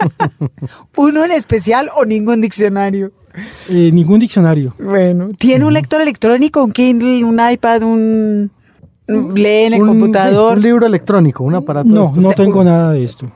[0.97, 3.13] ¿Uno en especial o ningún diccionario?
[3.69, 4.75] Eh, ningún diccionario.
[4.83, 8.51] Bueno, ¿tiene un lector electrónico, un Kindle, un iPad, un...
[9.09, 10.53] lee en el Un- computador?
[10.53, 11.89] sí, un libro electrónico, un aparato.
[11.89, 13.31] de No, no tengo nada de esto.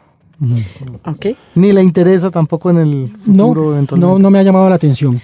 [1.05, 1.27] Ok.
[1.57, 5.21] Ni le interesa tampoco en el futuro no, no me ha llamado la atención.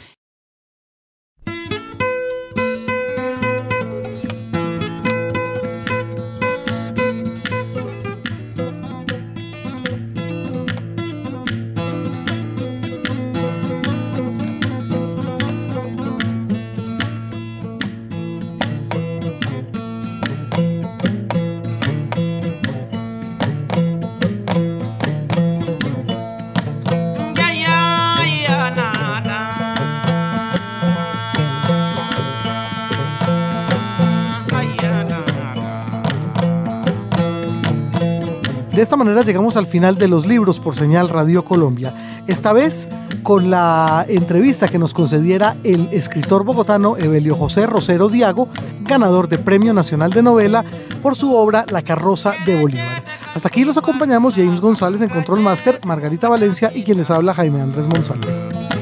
[38.94, 42.22] Esta manera llegamos al final de los libros por señal Radio Colombia.
[42.28, 42.88] Esta vez
[43.24, 48.48] con la entrevista que nos concediera el escritor bogotano Evelio José Rosero Diago,
[48.82, 50.64] ganador de Premio Nacional de Novela
[51.02, 53.02] por su obra La carroza de Bolívar.
[53.34, 57.34] Hasta aquí los acompañamos James González en Control Master, Margarita Valencia y quien les habla
[57.34, 58.73] Jaime Andrés Monsalve.